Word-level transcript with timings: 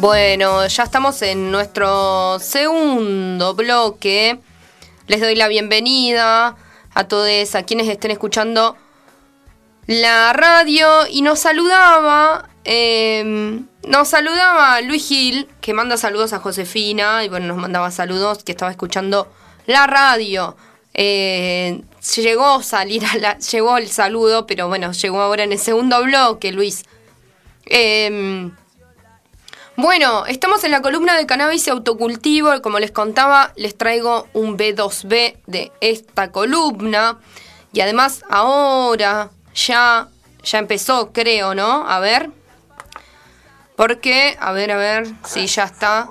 Bueno, 0.00 0.66
ya 0.66 0.84
estamos 0.84 1.20
en 1.20 1.50
nuestro 1.50 2.38
segundo 2.38 3.52
bloque. 3.52 4.40
Les 5.08 5.20
doy 5.20 5.34
la 5.34 5.46
bienvenida 5.46 6.56
a 6.94 7.04
todos, 7.04 7.54
a 7.54 7.64
quienes 7.64 7.86
estén 7.86 8.10
escuchando 8.10 8.78
la 9.86 10.32
radio 10.32 11.06
y 11.06 11.20
nos 11.20 11.40
saludaba, 11.40 12.48
em, 12.64 13.66
nos 13.86 14.08
saludaba 14.08 14.80
Luis 14.80 15.06
Gil, 15.06 15.46
que 15.60 15.74
manda 15.74 15.98
saludos 15.98 16.32
a 16.32 16.38
Josefina 16.38 17.22
y 17.22 17.28
bueno, 17.28 17.48
nos 17.48 17.58
mandaba 17.58 17.90
saludos, 17.90 18.42
que 18.42 18.52
estaba 18.52 18.70
escuchando 18.70 19.30
la 19.66 19.86
radio. 19.86 20.56
Eh, 20.94 21.82
llegó 22.16 22.46
a 22.46 22.62
salir 22.62 23.04
a 23.04 23.18
la, 23.18 23.38
llegó 23.38 23.76
el 23.76 23.90
saludo, 23.90 24.46
pero 24.46 24.66
bueno, 24.66 24.92
llegó 24.92 25.20
ahora 25.20 25.44
en 25.44 25.52
el 25.52 25.58
segundo 25.58 26.02
bloque, 26.02 26.52
Luis. 26.52 26.84
Eh, 27.66 28.50
bueno, 29.80 30.26
estamos 30.26 30.62
en 30.64 30.70
la 30.70 30.82
columna 30.82 31.16
de 31.16 31.26
cannabis 31.26 31.66
y 31.66 31.70
autocultivo. 31.70 32.60
Como 32.62 32.78
les 32.78 32.90
contaba, 32.90 33.52
les 33.56 33.76
traigo 33.76 34.28
un 34.32 34.56
B2B 34.58 35.38
de 35.46 35.72
esta 35.80 36.30
columna. 36.30 37.18
Y 37.72 37.80
además, 37.80 38.22
ahora 38.28 39.30
ya, 39.54 40.08
ya 40.42 40.58
empezó, 40.58 41.12
creo, 41.12 41.54
¿no? 41.54 41.88
A 41.88 42.00
ver. 42.00 42.30
Porque, 43.76 44.36
a 44.40 44.52
ver, 44.52 44.72
a 44.72 44.76
ver, 44.76 45.06
sí, 45.24 45.46
ya 45.46 45.64
está. 45.64 46.08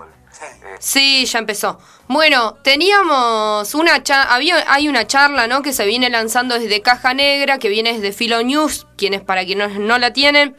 Sí, 0.79 1.25
ya 1.25 1.39
empezó. 1.39 1.79
Bueno, 2.07 2.57
teníamos 2.63 3.75
una 3.75 4.01
había 4.29 4.65
hay 4.73 4.87
una 4.87 5.05
charla, 5.05 5.45
¿no? 5.45 5.61
Que 5.61 5.73
se 5.73 5.85
viene 5.85 6.09
lanzando 6.09 6.57
desde 6.57 6.81
Caja 6.81 7.13
Negra, 7.13 7.59
que 7.59 7.69
viene 7.69 7.93
desde 7.93 8.13
Filo 8.13 8.41
News, 8.41 8.87
quienes 8.97 9.21
para 9.21 9.45
quienes 9.45 9.77
no 9.77 9.99
la 9.99 10.11
tienen, 10.11 10.55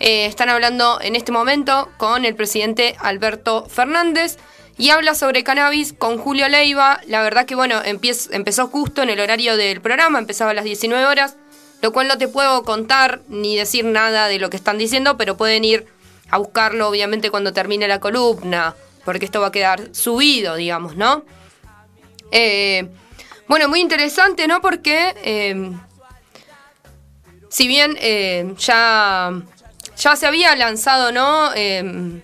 eh, 0.00 0.24
están 0.24 0.48
hablando 0.48 0.98
en 1.02 1.14
este 1.14 1.30
momento 1.30 1.90
con 1.98 2.24
el 2.24 2.34
presidente 2.34 2.96
Alberto 3.00 3.66
Fernández 3.66 4.38
y 4.78 4.88
habla 4.88 5.14
sobre 5.14 5.44
cannabis 5.44 5.92
con 5.92 6.16
Julio 6.16 6.48
Leiva. 6.48 7.02
La 7.06 7.22
verdad 7.22 7.44
que, 7.44 7.54
bueno, 7.54 7.82
empezó 7.84 8.66
justo 8.68 9.02
en 9.02 9.10
el 9.10 9.20
horario 9.20 9.58
del 9.58 9.82
programa, 9.82 10.18
empezaba 10.18 10.52
a 10.52 10.54
las 10.54 10.64
19 10.64 11.04
horas, 11.04 11.36
lo 11.82 11.92
cual 11.92 12.08
no 12.08 12.16
te 12.16 12.28
puedo 12.28 12.62
contar 12.62 13.20
ni 13.28 13.56
decir 13.56 13.84
nada 13.84 14.28
de 14.28 14.38
lo 14.38 14.48
que 14.48 14.56
están 14.56 14.78
diciendo, 14.78 15.18
pero 15.18 15.36
pueden 15.36 15.64
ir 15.64 15.84
a 16.30 16.38
buscarlo, 16.38 16.88
obviamente, 16.88 17.30
cuando 17.30 17.52
termine 17.52 17.86
la 17.86 18.00
columna, 18.00 18.74
porque 19.04 19.26
esto 19.26 19.42
va 19.42 19.48
a 19.48 19.52
quedar 19.52 19.94
subido, 19.94 20.54
digamos, 20.54 20.96
¿no? 20.96 21.26
Eh, 22.32 22.88
bueno, 23.48 23.68
muy 23.68 23.80
interesante, 23.80 24.46
¿no? 24.46 24.62
Porque 24.62 25.14
eh, 25.24 25.72
si 27.50 27.68
bien 27.68 27.98
ya 28.56 29.42
ya 30.00 30.16
se 30.16 30.26
había 30.26 30.56
lanzado, 30.56 31.12
¿no? 31.12 31.54
Em, 31.54 32.22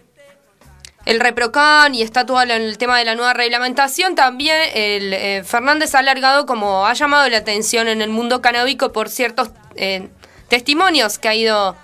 el 1.04 1.20
ReproCan 1.20 1.94
y 1.94 2.02
está 2.02 2.26
todo 2.26 2.42
el 2.42 2.78
tema 2.78 2.98
de 2.98 3.04
la 3.04 3.14
nueva 3.14 3.32
reglamentación, 3.32 4.16
también 4.16 4.56
el, 4.74 5.12
eh, 5.12 5.44
Fernández 5.44 5.94
ha 5.94 6.00
alargado 6.00 6.46
como 6.46 6.86
ha 6.86 6.94
llamado 6.94 7.28
la 7.28 7.36
atención 7.36 7.86
en 7.86 8.02
el 8.02 8.10
mundo 8.10 8.42
canábico 8.42 8.92
por 8.92 9.08
ciertos 9.08 9.50
eh, 9.76 10.08
testimonios 10.48 11.18
que 11.18 11.28
ha 11.28 11.34
ido 11.34 11.76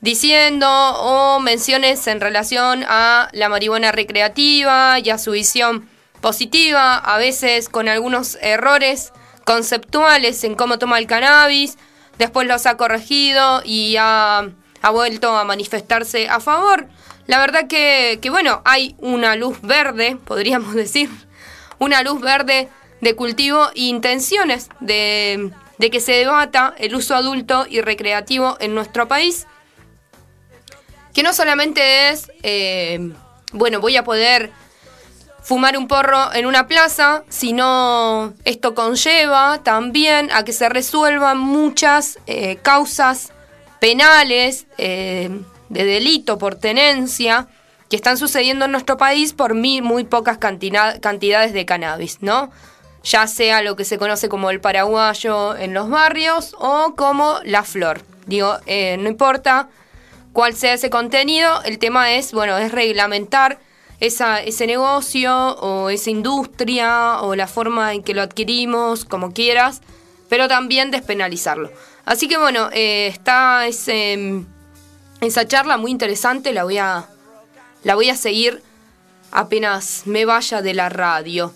diciendo 0.00 0.68
o 0.68 1.40
menciones 1.40 2.06
en 2.08 2.20
relación 2.20 2.84
a 2.88 3.28
la 3.32 3.48
marihuana 3.48 3.92
recreativa 3.92 4.98
y 4.98 5.10
a 5.10 5.18
su 5.18 5.32
visión 5.32 5.88
positiva, 6.20 6.96
a 6.96 7.18
veces 7.18 7.68
con 7.68 7.88
algunos 7.88 8.38
errores 8.40 9.12
conceptuales 9.44 10.42
en 10.42 10.56
cómo 10.56 10.78
toma 10.78 10.98
el 10.98 11.06
cannabis, 11.06 11.78
después 12.18 12.48
los 12.48 12.66
ha 12.66 12.76
corregido 12.76 13.62
y 13.64 13.96
ha 13.98 14.48
ha 14.82 14.90
vuelto 14.90 15.36
a 15.36 15.44
manifestarse 15.44 16.28
a 16.28 16.40
favor. 16.40 16.86
La 17.26 17.38
verdad 17.38 17.66
que, 17.68 18.18
bueno, 18.30 18.62
hay 18.64 18.96
una 18.98 19.36
luz 19.36 19.60
verde, 19.62 20.16
podríamos 20.24 20.74
decir, 20.74 21.10
una 21.78 22.02
luz 22.02 22.20
verde 22.20 22.68
de 23.00 23.14
cultivo 23.14 23.68
e 23.74 23.82
intenciones 23.82 24.68
de, 24.80 25.52
que 25.78 26.00
se 26.00 26.12
debata 26.12 26.74
el 26.78 26.94
uso 26.94 27.14
adulto 27.14 27.66
y 27.68 27.80
recreativo 27.80 28.56
en 28.60 28.74
nuestro 28.74 29.08
país. 29.08 29.46
Que 31.14 31.22
no 31.22 31.32
solamente 31.32 32.10
es, 32.10 32.30
eh, 32.42 33.12
bueno, 33.52 33.80
voy 33.80 33.96
a 33.96 34.04
poder 34.04 34.50
fumar 35.42 35.76
un 35.78 35.88
porro 35.88 36.32
en 36.34 36.46
una 36.46 36.66
plaza, 36.66 37.24
sino 37.28 38.34
esto 38.44 38.74
conlleva 38.74 39.62
también 39.62 40.30
a 40.32 40.44
que 40.44 40.52
se 40.52 40.68
resuelvan 40.68 41.38
muchas 41.38 42.18
eh, 42.26 42.56
causas 42.62 43.32
penales 43.80 44.66
eh, 44.78 45.30
de 45.68 45.84
delito 45.84 46.38
por 46.38 46.54
tenencia 46.54 47.48
que 47.88 47.96
están 47.96 48.18
sucediendo 48.18 48.66
en 48.66 48.72
nuestro 48.72 48.96
país 48.96 49.32
por 49.32 49.54
muy, 49.54 49.80
muy 49.80 50.04
pocas 50.04 50.38
cantidades 50.38 51.52
de 51.52 51.64
cannabis, 51.64 52.18
¿no? 52.20 52.50
Ya 53.02 53.26
sea 53.26 53.62
lo 53.62 53.76
que 53.76 53.84
se 53.84 53.98
conoce 53.98 54.28
como 54.28 54.50
el 54.50 54.60
paraguayo 54.60 55.56
en 55.56 55.72
los 55.72 55.88
barrios 55.88 56.54
o 56.58 56.94
como 56.96 57.38
la 57.44 57.62
flor. 57.62 58.02
Digo, 58.26 58.58
eh, 58.66 58.96
no 58.98 59.08
importa 59.08 59.68
cuál 60.32 60.54
sea 60.54 60.74
ese 60.74 60.90
contenido, 60.90 61.62
el 61.64 61.78
tema 61.78 62.12
es, 62.12 62.32
bueno, 62.32 62.58
es 62.58 62.72
reglamentar 62.72 63.58
esa, 64.00 64.42
ese 64.42 64.66
negocio 64.66 65.34
o 65.56 65.90
esa 65.90 66.10
industria 66.10 67.22
o 67.22 67.34
la 67.34 67.46
forma 67.46 67.94
en 67.94 68.02
que 68.02 68.14
lo 68.14 68.22
adquirimos, 68.22 69.04
como 69.04 69.32
quieras, 69.32 69.80
pero 70.28 70.46
también 70.46 70.90
despenalizarlo. 70.90 71.70
Así 72.08 72.26
que 72.26 72.38
bueno, 72.38 72.70
eh, 72.72 73.06
está 73.08 73.66
ese, 73.66 74.42
esa 75.20 75.46
charla 75.46 75.76
muy 75.76 75.90
interesante, 75.90 76.54
la 76.54 76.64
voy, 76.64 76.78
a, 76.78 77.06
la 77.84 77.94
voy 77.96 78.08
a 78.08 78.16
seguir 78.16 78.62
apenas 79.30 80.04
me 80.06 80.24
vaya 80.24 80.62
de 80.62 80.72
la 80.72 80.88
radio. 80.88 81.52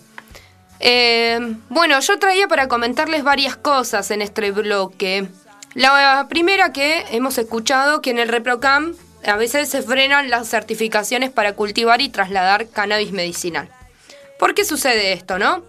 Eh, 0.79 1.39
bueno, 1.69 1.99
yo 1.99 2.19
traía 2.19 2.47
para 2.47 2.67
comentarles 2.67 3.23
varias 3.23 3.57
cosas 3.57 4.11
en 4.11 4.21
este 4.21 4.51
bloque. 4.51 5.27
La 5.73 6.27
primera 6.29 6.71
que 6.71 7.03
hemos 7.09 7.39
escuchado 7.39 8.03
que 8.03 8.11
en 8.11 8.19
el 8.19 8.27
ReproCam 8.27 8.93
a 9.25 9.35
veces 9.37 9.69
se 9.69 9.81
frenan 9.81 10.29
las 10.29 10.49
certificaciones 10.49 11.31
para 11.31 11.53
cultivar 11.53 11.99
y 11.99 12.09
trasladar 12.09 12.67
cannabis 12.69 13.11
medicinal. 13.11 13.69
¿Por 14.37 14.53
qué 14.53 14.65
sucede 14.65 15.13
esto, 15.13 15.39
no? 15.39 15.63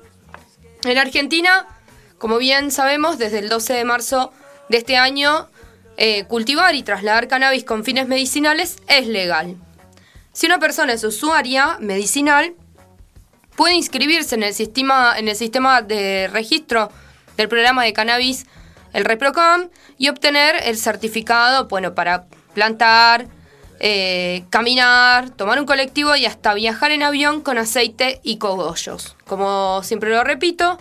En 0.83 0.99
Argentina, 0.99 1.67
como 2.19 2.37
bien 2.37 2.71
sabemos, 2.71 3.17
desde 3.17 3.39
el 3.39 3.49
12 3.49 3.73
de 3.73 3.85
marzo 3.87 4.31
de 4.69 4.77
este 4.79 4.97
año, 4.97 5.49
eh, 5.97 6.25
cultivar 6.25 6.75
y 6.75 6.83
trasladar 6.83 7.29
cannabis 7.29 7.65
con 7.65 7.85
fines 7.85 8.09
medicinales 8.09 8.79
es 8.89 9.07
legal. 9.07 9.57
Si 10.33 10.47
una 10.47 10.59
persona 10.59 10.93
es 10.93 11.05
usuaria 11.05 11.77
medicinal, 11.81 12.55
puede 13.57 13.75
inscribirse 13.75 14.35
en 14.35 14.43
el 14.43 14.55
sistema, 14.55 15.15
en 15.17 15.29
el 15.29 15.37
sistema 15.37 15.83
de 15.83 16.29
registro 16.33 16.91
del 17.37 17.49
programa 17.49 17.85
de 17.85 17.93
cannabis, 17.93 18.47
el 18.93 19.05
ReproCam, 19.05 19.71
y 19.99 20.09
obtener 20.09 20.57
el 20.65 20.77
certificado 20.77 21.67
bueno, 21.69 21.95
para 21.95 22.25
plantar, 22.53 23.27
eh, 23.81 24.45
caminar, 24.51 25.31
tomar 25.31 25.61
un 25.61 25.67
colectivo 25.67 26.17
y 26.17 26.27
hasta 26.27 26.55
viajar 26.55 26.91
en 26.93 27.03
avión 27.03 27.41
con 27.43 27.59
aceite 27.59 28.21
y 28.23 28.39
cogollos. 28.39 29.17
Como 29.27 29.83
siempre 29.83 30.11
lo 30.11 30.25
repito, 30.25 30.79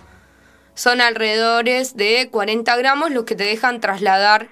son 0.75 1.01
alrededores 1.01 1.95
de 1.95 2.29
40 2.31 2.75
gramos 2.77 3.11
los 3.11 3.25
que 3.25 3.35
te 3.35 3.43
dejan 3.43 3.79
trasladar 3.79 4.49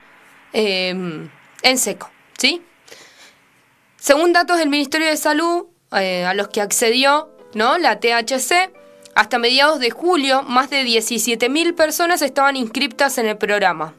em, 0.53 1.29
en 1.63 1.77
seco, 1.77 2.09
¿sí? 2.37 2.61
Según 3.97 4.33
datos 4.33 4.57
del 4.57 4.69
Ministerio 4.69 5.07
de 5.07 5.17
Salud, 5.17 5.67
eh, 5.91 6.25
a 6.25 6.33
los 6.33 6.47
que 6.47 6.61
accedió 6.61 7.29
¿no? 7.53 7.77
la 7.77 7.99
THC, 7.99 8.71
hasta 9.13 9.39
mediados 9.39 9.79
de 9.79 9.91
julio, 9.91 10.41
más 10.43 10.69
de 10.69 10.83
17.000 10.83 11.75
personas 11.75 12.21
estaban 12.21 12.55
inscriptas 12.55 13.17
en 13.17 13.27
el 13.27 13.37
programa. 13.37 13.93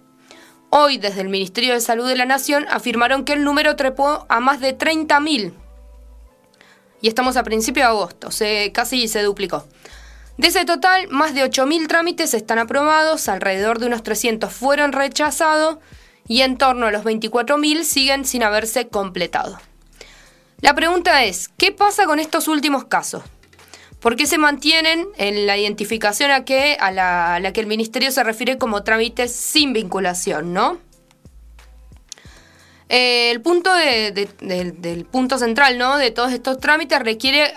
Hoy, 0.71 0.97
desde 0.97 1.21
el 1.21 1.29
Ministerio 1.29 1.75
de 1.75 1.81
Salud 1.81 2.09
de 2.09 2.17
la 2.17 2.25
Nación, 2.25 2.67
afirmaron 2.71 3.25
que 3.25 3.35
el 3.35 3.45
número 3.45 3.77
trepó 3.77 4.25
a 4.29 4.41
más 4.41 4.59
de 4.61 4.77
30.000. 4.77 5.53
Y 7.03 7.09
estamos 7.09 7.37
a 7.37 7.43
principio 7.43 7.83
de 7.83 7.89
agosto, 7.89 8.31
se, 8.31 8.73
casi 8.73 9.07
se 9.07 9.23
duplicó. 9.23 9.67
De 10.43 10.49
ese 10.49 10.65
total, 10.65 11.07
más 11.09 11.35
de 11.35 11.45
8.000 11.45 11.87
trámites 11.87 12.35
están 12.35 12.59
aprobados, 12.59 13.29
alrededor 13.29 13.79
de 13.79 13.87
unos 13.87 14.03
300 14.03 14.53
fueron 14.53 14.91
rechazados 14.91 15.79
y 16.27 16.41
en 16.41 16.59
torno 16.59 16.87
a 16.87 16.91
los 16.91 17.05
24.000 17.05 17.85
siguen 17.85 18.25
sin 18.25 18.43
haberse 18.43 18.89
completado. 18.89 19.61
La 20.61 20.75
pregunta 20.75 21.23
es, 21.23 21.49
¿qué 21.57 21.71
pasa 21.71 22.07
con 22.07 22.19
estos 22.19 22.49
últimos 22.49 22.87
casos? 22.87 23.23
¿Por 24.01 24.17
qué 24.17 24.27
se 24.27 24.37
mantienen 24.37 25.07
en 25.17 25.47
la 25.47 25.57
identificación 25.57 26.33
a, 26.33 26.41
la, 26.91 27.37
a 27.37 27.39
la 27.39 27.53
que 27.53 27.61
el 27.61 27.69
Ministerio 27.69 28.11
se 28.11 28.25
refiere 28.25 28.59
como 28.59 28.83
trámites 28.83 29.33
sin 29.33 29.73
vinculación, 29.73 30.53
no? 30.53 30.81
Eh, 32.95 33.31
el 33.31 33.41
punto 33.41 33.73
del 33.73 35.07
punto 35.11 35.39
central 35.39 35.79
¿no? 35.79 35.97
de 35.97 36.11
todos 36.11 36.31
estos 36.31 36.61
trámites 36.61 36.99
requiere 36.99 37.55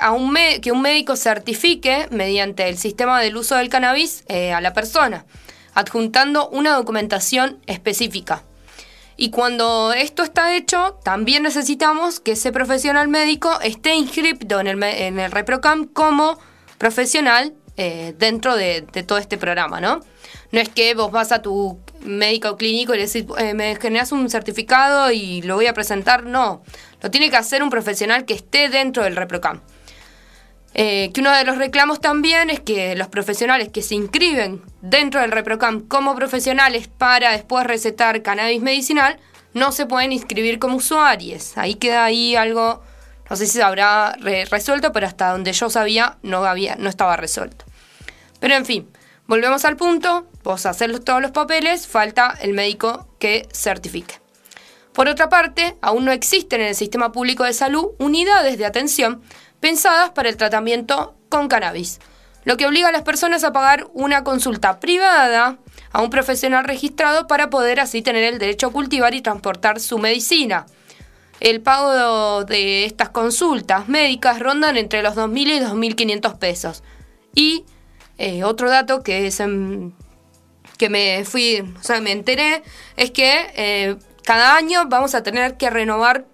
que 0.61 0.71
un 0.71 0.81
médico 0.81 1.17
certifique 1.17 2.07
mediante 2.09 2.69
el 2.69 2.77
sistema 2.77 3.19
del 3.19 3.35
uso 3.35 3.57
del 3.57 3.67
cannabis 3.67 4.23
eh, 4.29 4.53
a 4.53 4.61
la 4.61 4.71
persona, 4.71 5.25
adjuntando 5.73 6.47
una 6.47 6.73
documentación 6.75 7.59
específica. 7.67 8.43
Y 9.17 9.29
cuando 9.29 9.91
esto 9.91 10.23
está 10.23 10.55
hecho, 10.55 11.01
también 11.03 11.43
necesitamos 11.43 12.21
que 12.21 12.31
ese 12.31 12.53
profesional 12.53 13.09
médico 13.09 13.59
esté 13.59 13.93
inscrito 13.93 14.61
en 14.61 14.67
el, 14.67 15.31
ReproCam 15.33 15.87
como 15.87 16.39
profesional 16.77 17.53
eh, 17.75 18.15
dentro 18.17 18.55
de, 18.55 18.83
todo 19.05 19.17
este 19.17 19.37
programa, 19.37 19.81
¿no? 19.81 19.99
No 20.55 20.61
es 20.61 20.69
que 20.69 20.93
vos 20.93 21.11
vas 21.11 21.33
a 21.33 21.41
tu 21.41 21.81
médico 21.99 22.55
clínico 22.55 22.95
y 22.95 22.97
le 22.97 23.07
decís, 23.07 23.25
eh, 23.39 23.53
me 23.53 23.75
generas 23.75 24.13
un 24.13 24.29
certificado 24.29 25.11
y 25.11 25.41
lo 25.41 25.55
voy 25.55 25.67
a 25.67 25.73
presentar. 25.73 26.23
No, 26.23 26.63
lo 27.01 27.11
tiene 27.11 27.29
que 27.29 27.35
hacer 27.35 27.61
un 27.61 27.69
profesional 27.69 28.23
que 28.23 28.35
esté 28.35 28.69
dentro 28.69 29.03
del 29.03 29.17
ReproCam. 29.17 29.59
Eh, 30.73 31.11
que 31.13 31.19
uno 31.19 31.33
de 31.33 31.43
los 31.43 31.57
reclamos 31.57 31.99
también 31.99 32.49
es 32.49 32.61
que 32.61 32.95
los 32.95 33.09
profesionales 33.09 33.67
que 33.67 33.81
se 33.81 33.95
inscriben 33.95 34.61
dentro 34.79 35.19
del 35.19 35.33
ReproCam 35.33 35.81
como 35.89 36.15
profesionales 36.15 36.87
para 36.87 37.31
después 37.31 37.67
recetar 37.67 38.21
cannabis 38.21 38.61
medicinal 38.61 39.19
no 39.53 39.73
se 39.73 39.85
pueden 39.85 40.13
inscribir 40.13 40.57
como 40.57 40.77
usuarios. 40.77 41.57
Ahí 41.57 41.75
queda 41.75 42.05
ahí 42.05 42.37
algo, 42.37 42.81
no 43.29 43.35
sé 43.35 43.45
si 43.45 43.57
se 43.57 43.63
habrá 43.63 44.15
resuelto, 44.49 44.93
pero 44.93 45.05
hasta 45.05 45.31
donde 45.31 45.51
yo 45.51 45.69
sabía 45.69 46.17
no, 46.23 46.45
había, 46.45 46.77
no 46.77 46.87
estaba 46.87 47.17
resuelto. 47.17 47.65
Pero 48.39 48.55
en 48.55 48.65
fin, 48.65 48.87
volvemos 49.27 49.65
al 49.65 49.75
punto, 49.75 50.29
vos 50.45 50.65
hacer 50.65 50.99
todos 50.99 51.21
los 51.21 51.31
papeles, 51.31 51.87
falta 51.87 52.37
el 52.39 52.53
médico 52.53 53.07
que 53.19 53.49
certifique. 53.51 54.21
Por 54.93 55.09
otra 55.09 55.27
parte, 55.27 55.75
aún 55.81 56.05
no 56.05 56.13
existen 56.13 56.61
en 56.61 56.67
el 56.67 56.75
sistema 56.75 57.11
público 57.11 57.43
de 57.43 57.51
salud 57.51 57.89
unidades 57.99 58.57
de 58.57 58.65
atención 58.65 59.21
pensadas 59.59 60.11
para 60.11 60.29
el 60.29 60.37
tratamiento 60.37 61.15
con 61.27 61.49
cannabis, 61.49 61.99
lo 62.45 62.55
que 62.55 62.67
obliga 62.67 62.89
a 62.89 62.91
las 62.91 63.01
personas 63.01 63.43
a 63.43 63.51
pagar 63.51 63.87
una 63.93 64.23
consulta 64.23 64.79
privada 64.79 65.57
a 65.91 66.01
un 66.01 66.09
profesional 66.09 66.63
registrado 66.63 67.25
para 67.25 67.49
poder 67.49 67.79
así 67.79 68.01
tener 68.01 68.23
el 68.23 68.37
derecho 68.37 68.67
a 68.67 68.71
cultivar 68.71 69.13
y 69.15 69.21
transportar 69.21 69.79
su 69.79 69.97
medicina. 69.97 70.65
El 71.39 71.61
pago 71.61 72.43
de 72.45 72.85
estas 72.85 73.09
consultas 73.09 73.87
médicas 73.87 74.39
rondan 74.39 74.77
entre 74.77 75.01
los 75.01 75.15
2.000 75.15 75.37
y 75.39 75.59
2.500 75.59 76.37
pesos. 76.37 76.83
Y 77.33 77.65
eh, 78.17 78.43
otro 78.43 78.69
dato 78.69 79.03
que 79.03 79.27
es 79.27 79.41
que 80.77 80.89
me 80.89 81.23
fui, 81.25 81.61
o 81.79 81.83
sea, 81.83 82.01
me 82.01 82.11
enteré, 82.11 82.63
es 82.97 83.11
que 83.11 83.47
eh, 83.55 83.95
cada 84.23 84.55
año 84.55 84.85
vamos 84.87 85.15
a 85.15 85.23
tener 85.23 85.57
que 85.57 85.69
renovar 85.69 86.25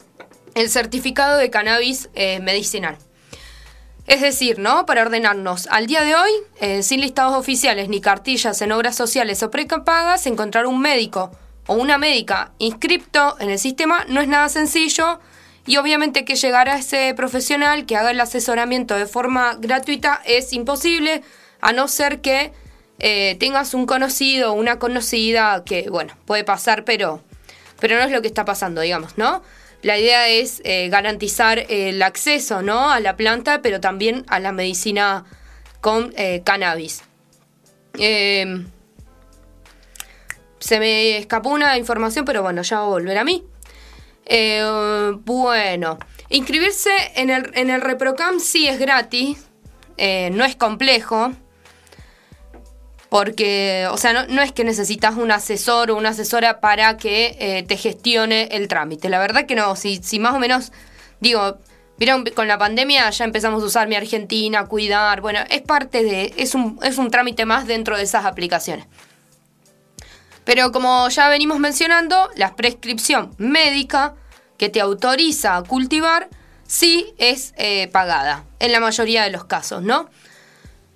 el 0.55 0.69
certificado 0.69 1.37
de 1.37 1.49
cannabis 1.49 2.09
eh, 2.13 2.39
medicinal. 2.39 2.97
Es 4.07 4.21
decir, 4.21 4.59
¿no? 4.59 4.85
Para 4.85 5.03
ordenarnos, 5.03 5.67
al 5.67 5.87
día 5.87 6.01
de 6.01 6.15
hoy, 6.15 6.31
eh, 6.59 6.83
sin 6.83 7.01
listados 7.01 7.37
oficiales 7.37 7.87
ni 7.87 8.01
cartillas 8.01 8.61
en 8.61 8.71
obras 8.71 8.95
sociales 8.95 9.41
o 9.43 9.51
precapagas, 9.51 10.25
encontrar 10.25 10.65
un 10.65 10.81
médico 10.81 11.31
o 11.67 11.75
una 11.75 11.97
médica 11.97 12.51
inscripto 12.57 13.37
en 13.39 13.49
el 13.49 13.59
sistema 13.59 14.05
no 14.07 14.19
es 14.19 14.27
nada 14.27 14.49
sencillo 14.49 15.19
y 15.65 15.77
obviamente 15.77 16.25
que 16.25 16.35
llegar 16.35 16.67
a 16.67 16.77
ese 16.77 17.13
profesional 17.15 17.85
que 17.85 17.95
haga 17.95 18.11
el 18.11 18.19
asesoramiento 18.19 18.95
de 18.95 19.05
forma 19.05 19.55
gratuita 19.59 20.21
es 20.25 20.51
imposible, 20.53 21.21
a 21.61 21.71
no 21.71 21.87
ser 21.87 22.21
que 22.21 22.51
eh, 23.03 23.35
tengas 23.39 23.73
un 23.73 23.87
conocido 23.87 24.53
una 24.53 24.77
conocida 24.77 25.63
que, 25.65 25.89
bueno, 25.89 26.15
puede 26.25 26.43
pasar, 26.43 26.85
pero, 26.85 27.23
pero 27.79 27.95
no 27.97 28.03
es 28.03 28.11
lo 28.11 28.21
que 28.21 28.27
está 28.27 28.45
pasando, 28.45 28.79
digamos, 28.81 29.17
¿no? 29.17 29.41
La 29.81 29.97
idea 29.97 30.27
es 30.27 30.61
eh, 30.65 30.87
garantizar 30.89 31.65
el 31.67 32.03
acceso 32.03 32.61
¿no? 32.61 32.91
a 32.91 32.99
la 32.99 33.17
planta, 33.17 33.63
pero 33.63 33.81
también 33.81 34.23
a 34.27 34.39
la 34.39 34.51
medicina 34.51 35.25
con 35.81 36.13
eh, 36.15 36.43
cannabis. 36.45 37.01
Em, 37.97 38.67
se 40.59 40.79
me 40.79 41.17
escapó 41.17 41.49
una 41.49 41.79
información, 41.79 42.23
pero 42.23 42.43
bueno, 42.43 42.61
ya 42.61 42.81
va 42.81 42.85
a 42.85 42.89
volver 42.89 43.17
a 43.17 43.23
mí. 43.23 43.43
Bueno, 45.25 45.97
inscribirse 46.29 46.91
en 47.15 47.31
el, 47.31 47.49
en 47.55 47.71
el 47.71 47.81
ReproCam 47.81 48.39
sí 48.39 48.67
es 48.67 48.77
gratis, 48.77 49.39
no 49.97 50.45
es 50.45 50.55
complejo. 50.55 51.31
Porque, 53.11 53.89
o 53.91 53.97
sea, 53.97 54.25
no, 54.25 54.41
es 54.41 54.53
que 54.53 54.63
necesitas 54.63 55.17
un 55.17 55.31
asesor 55.31 55.91
o 55.91 55.97
una 55.97 56.11
asesora 56.11 56.61
para 56.61 56.95
que 56.95 57.35
eh, 57.41 57.63
te 57.63 57.75
gestione 57.75 58.43
el 58.51 58.69
trámite. 58.69 59.09
La 59.09 59.19
verdad 59.19 59.45
que 59.45 59.53
no, 59.53 59.75
si, 59.75 59.97
si 59.97 60.17
más 60.17 60.33
o 60.33 60.39
menos, 60.39 60.71
digo, 61.19 61.57
vieron, 61.97 62.23
con 62.33 62.47
la 62.47 62.57
pandemia 62.57 63.09
ya 63.09 63.25
empezamos 63.25 63.63
a 63.63 63.65
usar 63.65 63.89
mi 63.89 63.95
Argentina, 63.95 64.65
cuidar, 64.65 65.19
bueno, 65.19 65.41
es 65.49 65.61
parte 65.61 66.05
de, 66.05 66.33
es 66.37 66.55
un, 66.55 66.79
es 66.83 66.97
un 66.97 67.11
trámite 67.11 67.43
más 67.43 67.67
dentro 67.67 67.97
de 67.97 68.03
esas 68.03 68.23
aplicaciones. 68.23 68.85
Pero 70.45 70.71
como 70.71 71.09
ya 71.09 71.27
venimos 71.27 71.59
mencionando, 71.59 72.29
la 72.37 72.55
prescripción 72.55 73.35
médica 73.37 74.15
que 74.57 74.69
te 74.69 74.79
autoriza 74.79 75.57
a 75.57 75.63
cultivar 75.63 76.29
sí 76.65 77.13
es 77.17 77.53
eh, 77.57 77.89
pagada, 77.89 78.45
en 78.59 78.71
la 78.71 78.79
mayoría 78.79 79.23
de 79.23 79.31
los 79.31 79.43
casos, 79.43 79.81
¿no? 79.81 80.09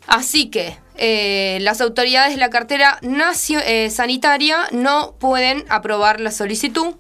Así 0.07 0.49
que 0.49 0.77
eh, 0.97 1.57
las 1.61 1.81
autoridades 1.81 2.31
de 2.33 2.37
la 2.37 2.49
cartera 2.49 2.99
eh, 3.01 3.89
sanitaria 3.89 4.67
no 4.71 5.15
pueden 5.19 5.65
aprobar 5.69 6.19
la 6.19 6.31
solicitud. 6.31 6.95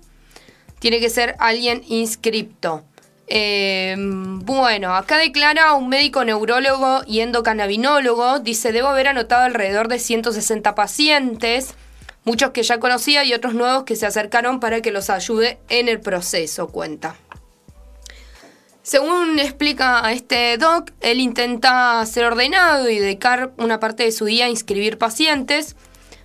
Tiene 0.79 0.99
que 0.99 1.09
ser 1.09 1.35
alguien 1.39 1.83
inscripto. 1.87 2.83
Eh, 3.27 3.95
bueno, 3.97 4.95
acá 4.95 5.17
declara 5.17 5.73
un 5.73 5.89
médico 5.89 6.23
neurólogo 6.23 7.01
y 7.07 7.21
endocannabinólogo. 7.21 8.39
Dice, 8.39 8.71
debo 8.71 8.89
haber 8.89 9.07
anotado 9.07 9.43
alrededor 9.43 9.87
de 9.87 9.99
160 9.99 10.75
pacientes, 10.75 11.73
muchos 12.23 12.51
que 12.51 12.63
ya 12.63 12.79
conocía 12.79 13.23
y 13.23 13.33
otros 13.33 13.53
nuevos 13.53 13.83
que 13.83 13.95
se 13.95 14.05
acercaron 14.05 14.59
para 14.59 14.81
que 14.81 14.91
los 14.91 15.09
ayude 15.09 15.57
en 15.69 15.89
el 15.89 16.01
proceso, 16.01 16.67
cuenta. 16.67 17.15
Según 18.85 19.39
explica 19.39 20.05
a 20.05 20.11
este 20.11 20.55
doc, 20.59 20.91
él 21.01 21.19
intenta 21.19 22.05
ser 22.05 22.23
ordenado 22.25 22.87
y 22.87 22.99
dedicar 22.99 23.51
una 23.57 23.79
parte 23.79 24.03
de 24.03 24.11
su 24.11 24.25
día 24.25 24.45
a 24.45 24.49
inscribir 24.49 24.99
pacientes, 24.99 25.75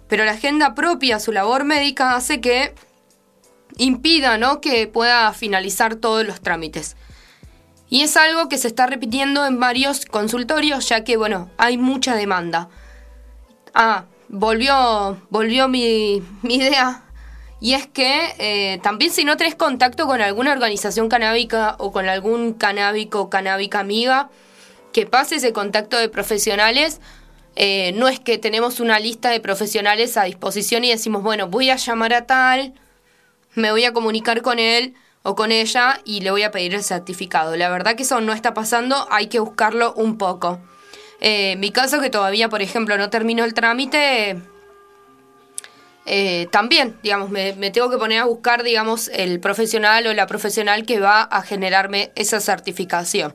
pero 0.09 0.27
la 0.27 0.33
agenda 0.33 0.75
propia, 0.75 1.21
su 1.21 1.33
labor 1.33 1.65
médica, 1.65 2.15
hace 2.17 2.43
que 2.43 2.75
impida 3.79 4.37
¿no? 4.37 4.61
que 4.61 4.87
pueda 4.87 5.33
finalizar 5.33 5.95
todos 5.95 6.27
los 6.27 6.43
trámites. 6.43 6.97
Y 7.89 8.03
es 8.03 8.19
algo 8.19 8.51
que 8.51 8.59
se 8.59 8.69
está 8.69 8.87
repitiendo 8.87 9.47
en 9.47 9.59
varios 9.59 10.05
consultorios, 10.05 10.87
ya 10.87 11.03
que, 11.03 11.17
bueno, 11.17 11.51
hay 11.57 11.79
mucha 11.79 12.15
demanda. 12.15 12.69
Ah, 13.73 14.05
volvió, 14.29 15.17
volvió 15.31 15.67
mi, 15.67 16.23
mi 16.43 16.57
idea 16.57 17.05
y 17.61 17.75
es 17.75 17.87
que 17.87 18.35
eh, 18.39 18.81
también 18.83 19.11
si 19.13 19.25
no 19.25 19.37
tenés 19.37 19.55
contacto 19.55 20.07
con 20.07 20.21
alguna 20.21 20.53
organización 20.53 21.09
canábica 21.09 21.77
o 21.79 21.93
con 21.93 22.09
algún 22.09 22.55
canábico 22.55 23.21
o 23.21 23.31
canábica 23.31 23.81
amiga, 23.81 24.31
que 24.93 25.07
pase 25.07 25.37
ese 25.37 25.53
contacto 25.53 25.97
de 25.99 26.09
profesionales. 26.09 27.01
Eh, 27.57 27.93
no 27.97 28.09
es 28.09 28.21
que 28.21 28.39
tenemos 28.39 28.81
una 28.81 28.99
lista 29.01 29.31
de 29.31 29.41
profesionales 29.41 30.17
a 30.17 30.25
disposición 30.25 30.85
y 30.85 30.91
decimos, 30.91 31.23
bueno, 31.23 31.49
voy 31.49 31.71
a 31.71 31.77
llamar 31.77 32.15
a 32.15 32.27
tal, 32.27 32.75
me 33.55 33.71
voy 33.71 33.85
a 33.85 33.93
comunicar 33.93 34.41
con 34.41 34.59
él 34.59 34.95
o 35.23 35.35
con 35.35 35.53
ella 35.53 36.01
y 36.05 36.21
le 36.21 36.31
voy 36.31 36.43
a 36.45 36.51
pedir 36.51 36.75
el 36.75 36.85
certificado. 36.85 37.57
La 37.57 37.69
verdad 37.69 37.97
que 37.97 38.05
eso 38.05 38.21
no 38.21 38.33
está 38.33 38.55
pasando, 38.55 39.07
hay 39.11 39.27
que 39.27 39.41
buscarlo 39.41 39.93
un 39.95 40.17
poco. 40.17 40.61
Eh, 41.21 41.57
mi 41.57 41.71
caso, 41.71 42.01
que 42.01 42.09
todavía, 42.09 42.49
por 42.49 42.63
ejemplo, 42.63 42.97
no 42.97 43.11
termino 43.11 43.45
el 43.45 43.53
trámite, 43.53 44.41
eh, 46.07 46.49
también, 46.51 46.97
digamos, 47.03 47.31
me, 47.31 47.53
tengo 47.71 47.91
que 47.91 47.99
poner 47.99 48.21
a 48.21 48.25
buscar, 48.25 48.63
digamos, 48.63 49.09
el 49.09 49.41
profesional 49.41 50.07
o 50.07 50.15
la 50.15 50.27
profesional 50.27 50.87
que 50.87 50.99
va 50.99 51.23
a 51.23 51.43
generarme 51.43 52.11
esa 52.15 52.41
certificación. 52.41 53.35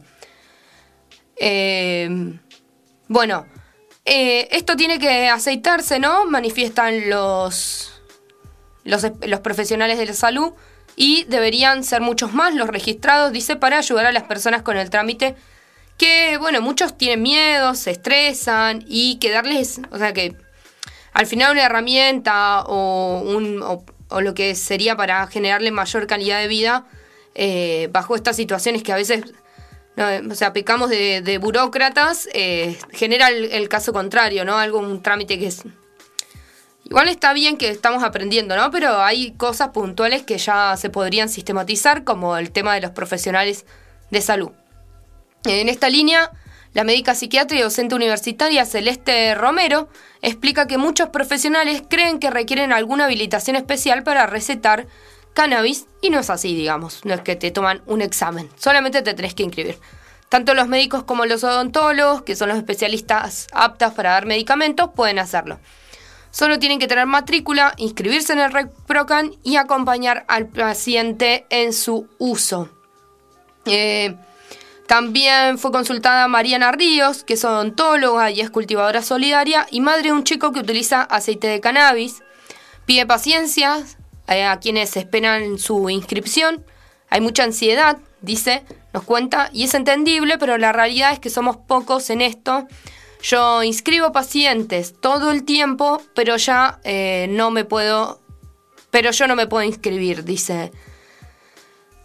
Eh, 1.38 2.38
bueno, 3.08 3.46
eh, 4.06 4.48
esto 4.52 4.76
tiene 4.76 5.00
que 5.00 5.30
aceitarse, 5.30 6.00
¿no? 6.00 6.26
Manifiestan 6.26 7.10
los, 7.10 7.92
los, 8.84 9.40
profesionales 9.42 9.98
de 9.98 10.08
la 10.08 10.14
salud 10.14 10.54
y 10.96 11.26
deberían 11.26 11.84
ser 11.84 12.02
muchos 12.02 12.34
más 12.34 12.56
los 12.56 12.68
registrados, 12.68 13.32
dice, 13.32 13.56
para 13.56 13.78
ayudar 13.78 14.06
a 14.06 14.12
las 14.12 14.24
personas 14.24 14.64
con 14.64 14.78
el 14.78 14.90
trámite 14.90 15.36
que, 15.98 16.38
bueno, 16.38 16.62
muchos 16.62 16.98
tienen 16.98 17.22
miedo, 17.22 17.74
se 17.76 17.92
estresan 17.92 18.84
y 18.88 19.18
que 19.18 19.32
darles, 19.32 19.82
o 19.92 19.98
sea, 19.98 20.14
que 20.14 20.36
al 21.16 21.28
final 21.28 21.54
una 21.54 21.64
herramienta 21.64 22.64
o, 22.68 23.22
un, 23.22 23.64
o, 23.64 24.22
lo 24.22 24.34
que 24.34 24.54
sería 24.54 24.98
para 24.98 25.26
generarle 25.28 25.72
mayor 25.72 26.08
calidad 26.08 26.42
de 26.42 26.50
vida 26.50 26.86
eh, 27.36 27.88
bajo 27.92 28.18
estas 28.18 28.36
situaciones 28.36 28.84
que 28.84 28.92
a 28.92 28.98
veces, 28.98 29.24
o 29.98 30.36
sea, 30.36 30.52
pecamos 30.52 30.90
de, 30.90 31.38
burócratas, 31.42 32.28
eh, 32.34 32.78
genera 32.92 33.30
el, 33.30 33.70
caso 33.70 33.94
contrario, 33.94 34.44
¿no? 34.44 34.58
Algo, 34.58 34.80
un 34.80 35.02
trámite 35.02 35.40
que 35.40 35.48
es... 35.48 35.64
Igual 36.84 37.08
está 37.08 37.32
bien 37.32 37.58
que 37.58 37.70
estamos 37.70 38.04
aprendiendo, 38.04 38.58
¿no? 38.58 38.70
Pero 38.70 39.02
hay 39.02 39.32
cosas 39.32 39.70
puntuales 39.70 40.24
que 40.24 40.38
ya 40.38 40.76
se 40.76 40.90
podrían 40.90 41.30
sistematizar, 41.30 42.04
como 42.04 42.36
el 42.36 42.52
tema 42.52 42.76
de 42.76 42.82
los 42.82 42.92
profesionales 42.92 43.66
de 44.12 44.20
salud. 44.20 44.52
En 45.46 45.70
esta 45.70 45.88
línea 45.88 46.32
la 46.76 46.84
médica 46.84 47.16
psiquiatra 47.16 47.58
y 47.58 47.62
docente 47.62 47.96
universitaria 47.96 48.66
Celeste 48.66 49.34
Romero 49.34 49.88
explica 50.22 50.68
que 50.68 50.78
muchos 50.78 51.08
profesionales 51.08 51.82
creen 51.90 52.20
que 52.20 52.30
requieren 52.30 52.74
alguna 52.74 53.06
habilitación 53.06 53.56
especial 53.56 54.04
para 54.04 54.28
recetar 54.28 54.86
cannabis 55.34 55.86
y 56.02 56.10
no 56.10 56.20
es 56.20 56.30
así, 56.30 56.54
digamos, 56.54 57.06
no 57.06 57.14
es 57.14 57.22
que 57.22 57.38
te 57.38 57.50
toman 57.50 57.82
un 57.86 58.02
examen, 58.02 58.50
solamente 58.58 59.02
te 59.02 59.14
tenés 59.14 59.34
que 59.34 59.44
inscribir. 59.44 59.80
Tanto 60.28 60.54
los 60.54 60.68
médicos 60.68 61.06
como 61.06 61.26
los 61.26 61.46
odontólogos, 61.46 62.24
que 62.24 62.36
son 62.36 62.50
los 62.50 62.58
especialistas 62.58 63.48
aptas 63.54 63.94
para 63.94 64.12
dar 64.12 64.26
medicamentos, 64.26 64.90
pueden 64.94 65.18
hacerlo. 65.18 65.62
Solo 66.30 66.60
tienen 66.60 66.80
que 66.80 66.90
tener 66.90 67.06
matrícula, 67.06 67.74
inscribirse 67.78 68.34
en 68.34 68.40
el 68.40 68.52
REPROCAN 68.52 69.32
y 69.44 69.56
acompañar 69.56 70.26
al 70.28 70.48
paciente 70.48 71.46
en 71.50 71.72
su 71.72 72.10
uso. 72.18 72.68
Eh, 73.66 74.18
también 74.88 75.58
fue 75.58 75.72
consultada 75.72 76.28
Mariana 76.28 76.72
Ríos, 76.72 77.24
que 77.24 77.34
es 77.34 77.46
odontóloga 77.46 78.32
y 78.32 78.42
es 78.42 78.50
cultivadora 78.50 79.02
solidaria 79.02 79.68
y 79.72 79.82
madre 79.82 80.04
de 80.04 80.14
un 80.14 80.24
chico 80.24 80.52
que 80.52 80.60
utiliza 80.60 81.02
aceite 81.02 81.48
de 81.48 81.60
cannabis. 81.60 82.24
Pide 82.86 83.06
paciencia 83.06 83.84
eh, 84.28 84.44
a 84.44 84.60
quienes 84.60 84.96
esperan 84.98 85.58
su 85.58 85.90
inscripción. 85.90 86.64
Hay 87.10 87.22
mucha 87.22 87.44
ansiedad, 87.44 87.98
dice, 88.22 88.64
nos 88.94 89.04
cuenta, 89.04 89.50
y 89.54 89.64
es 89.64 89.74
entendible, 89.74 90.38
pero 90.38 90.58
la 90.58 90.72
realidad 90.72 91.14
es 91.14 91.20
que 91.20 91.30
somos 91.30 91.58
pocos 91.58 92.10
en 92.10 92.22
esto 92.22 92.68
yo 93.28 93.64
inscribo 93.64 94.12
pacientes 94.12 94.94
todo 95.02 95.32
el 95.32 95.46
tiempo, 95.46 96.00
pero 96.14 96.38
ya 96.38 96.80
eh, 96.84 97.26
no 97.32 97.50
me 97.50 97.66
puedo, 97.66 98.22
pero 98.92 99.10
yo 99.10 99.26
no 99.26 99.36
me 99.36 99.48
puedo 99.48 99.64
inscribir, 99.64 100.24
dice 100.24 100.72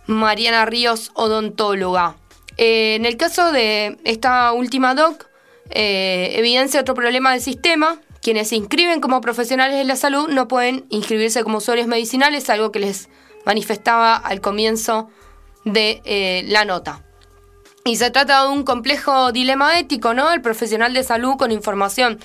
Mariana 0.06 0.64
Ríos, 0.64 1.10
odontóloga. 1.12 2.16
Eh, 2.56 2.94
en 2.96 3.06
el 3.06 3.16
caso 3.16 3.52
de 3.52 3.98
esta 4.04 4.52
última 4.52 4.94
doc, 4.94 5.26
eh, 5.70 6.32
evidencia 6.36 6.80
otro 6.80 6.94
problema 6.94 7.32
del 7.32 7.40
sistema. 7.40 8.00
Quienes 8.22 8.48
se 8.48 8.56
inscriben 8.56 9.00
como 9.00 9.20
profesionales 9.20 9.76
de 9.76 9.84
la 9.84 9.96
salud 9.96 10.28
no 10.28 10.46
pueden 10.46 10.84
inscribirse 10.90 11.42
como 11.42 11.58
usuarios 11.58 11.86
medicinales, 11.86 12.50
algo 12.50 12.70
que 12.70 12.80
les 12.80 13.08
manifestaba 13.46 14.14
al 14.14 14.40
comienzo 14.42 15.08
de 15.64 16.44
la 16.46 16.66
nota. 16.66 17.02
Y 17.84 17.96
se 17.96 18.10
trata 18.10 18.42
de 18.42 18.48
un 18.50 18.62
complejo 18.64 19.32
dilema 19.32 19.78
ético, 19.78 20.12
¿no? 20.12 20.32
El 20.32 20.42
profesional 20.42 20.92
de 20.92 21.02
salud 21.02 21.36
con 21.36 21.50
información 21.50 22.18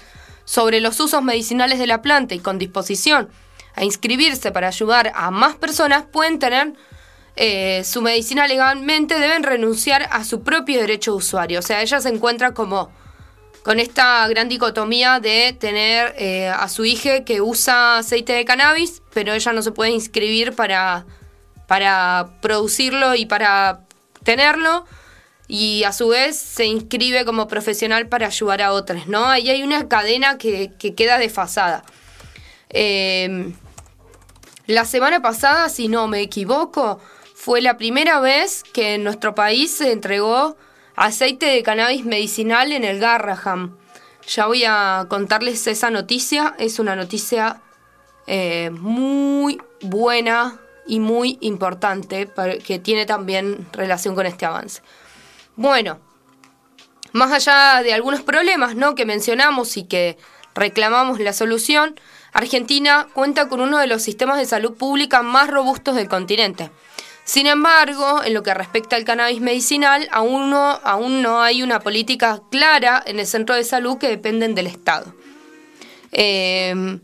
sobre 0.44 0.82
los 0.82 1.00
usos 1.00 1.24
medicinales 1.24 1.80
de 1.80 1.88
la 1.88 2.02
planta 2.02 2.36
y 2.36 2.40
con 2.40 2.60
disposición 2.60 3.30
a 3.76 3.84
inscribirse 3.84 4.52
para 4.52 4.68
ayudar 4.68 5.12
a 5.16 5.32
más 5.32 5.56
personas 5.56 6.06
pueden 6.12 6.40
tener 6.40 6.74
eh, 7.36 7.84
su 7.84 8.02
medicina 8.02 8.48
legalmente, 8.48 9.20
deben 9.20 9.44
renunciar 9.44 10.08
a 10.12 10.24
su 10.24 10.44
propio 10.44 10.80
derecho 10.80 11.12
de 11.12 11.18
usuario. 11.18 11.60
O 11.60 11.62
sea, 11.62 11.82
ella 11.82 12.00
se 12.00 12.10
encuentra 12.10 12.54
como 12.54 12.92
con 13.64 13.80
esta 13.80 14.28
gran 14.28 14.48
dicotomía 14.48 15.20
de 15.20 15.56
tener 15.60 16.14
eh, 16.18 16.48
a 16.50 16.70
su 16.70 16.86
hija 16.86 17.24
que 17.26 17.42
usa 17.42 17.98
aceite 17.98 18.34
de 18.34 18.46
cannabis, 18.46 19.02
pero 19.14 19.34
ella 19.34 19.54
no 19.54 19.62
se 19.62 19.72
puede 19.72 19.92
inscribir 19.92 20.54
para, 20.54 21.06
para 21.68 22.30
producirlo 22.42 23.16
y 23.16 23.26
para 23.26 23.82
tenerlo 24.24 24.86
y 25.48 25.84
a 25.84 25.94
su 25.94 26.10
vez 26.10 26.38
se 26.38 26.66
inscribe 26.66 27.26
como 27.26 27.48
profesional 27.48 28.08
para 28.08 28.28
ayudar 28.28 28.62
a 28.62 28.72
otros, 28.72 29.08
¿no? 29.08 29.26
Ahí 29.26 29.50
hay 29.50 29.64
una 29.64 29.88
cadena 29.88 30.38
que, 30.38 30.74
queda 30.96 31.18
desfasada. 31.18 31.84
Em, 32.70 33.54
la 34.66 34.86
semana 34.86 35.22
pasada, 35.22 35.70
si 35.70 35.88
no 35.88 36.08
me 36.08 36.22
equivoco, 36.22 37.00
fue 37.46 37.62
la 37.62 37.78
primera 37.78 38.20
vez 38.22 38.64
que 38.64 38.96
en 38.96 39.04
nuestro 39.04 39.36
país 39.36 39.70
se 39.78 39.92
entregó 39.92 40.58
aceite 40.96 41.46
de 41.46 41.62
cannabis 41.62 42.04
medicinal 42.04 42.72
en 42.72 42.84
el 42.84 42.98
Garraham. 42.98 43.78
Ya 44.28 44.48
voy 44.48 44.64
a 44.66 45.06
contarles 45.10 45.68
esa 45.68 45.92
noticia, 45.92 46.56
es 46.58 46.80
una 46.80 46.96
noticia 46.96 47.62
eh, 48.26 48.72
muy 48.72 49.62
buena 49.84 50.60
y 50.88 51.00
muy 51.00 51.38
importante 51.40 52.28
que 52.66 52.80
tiene 52.80 53.06
también 53.06 53.68
relación 53.74 54.16
con 54.16 54.26
este 54.26 54.48
avance. 54.48 54.82
Bueno, 55.56 56.00
más 57.12 57.32
allá 57.32 57.84
de 57.84 57.94
algunos 57.94 58.24
problemas 58.24 58.76
¿no? 58.76 58.96
que 58.96 59.06
mencionamos 59.06 59.78
y 59.78 59.84
que 59.84 60.18
reclamamos 60.56 61.20
la 61.20 61.32
solución, 61.32 62.00
Argentina 62.34 63.08
cuenta 63.14 63.48
con 63.50 63.62
uno 63.62 63.78
de 63.78 63.86
los 63.86 64.02
sistemas 64.02 64.40
de 64.40 64.46
salud 64.46 64.74
pública 64.76 65.22
más 65.22 65.48
robustos 65.48 65.94
del 65.94 66.10
continente. 66.10 66.72
Sin 67.26 67.48
embargo, 67.48 68.24
en 68.24 68.36
lo 68.36 68.44
que 68.44 68.54
respecta 68.54 68.96
al 68.96 69.04
cannabis 69.04 69.42
medicinal, 69.42 70.08
aún 70.12 70.52
no, 70.52 70.80
aún 70.84 71.24
no 71.24 71.42
hay 71.42 71.64
una 71.64 71.80
política 71.80 72.40
clara 72.52 73.02
en 73.04 73.20
el 73.20 73.26
centro 73.26 73.56
de 73.56 73.64
salud 73.64 73.98
que 73.98 74.08
dependen 74.08 74.54
del 74.54 74.68
Estado. 74.68 75.12
Em, 76.12 77.02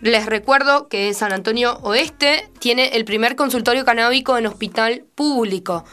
les 0.00 0.24
recuerdo 0.24 0.88
que 0.88 1.12
San 1.12 1.32
Antonio 1.32 1.78
Oeste 1.82 2.48
tiene 2.58 2.96
el 2.96 3.04
primer 3.04 3.36
consultorio 3.36 3.84
canábico 3.84 4.38
en 4.38 4.46
hospital 4.46 5.04
público. 5.14 5.84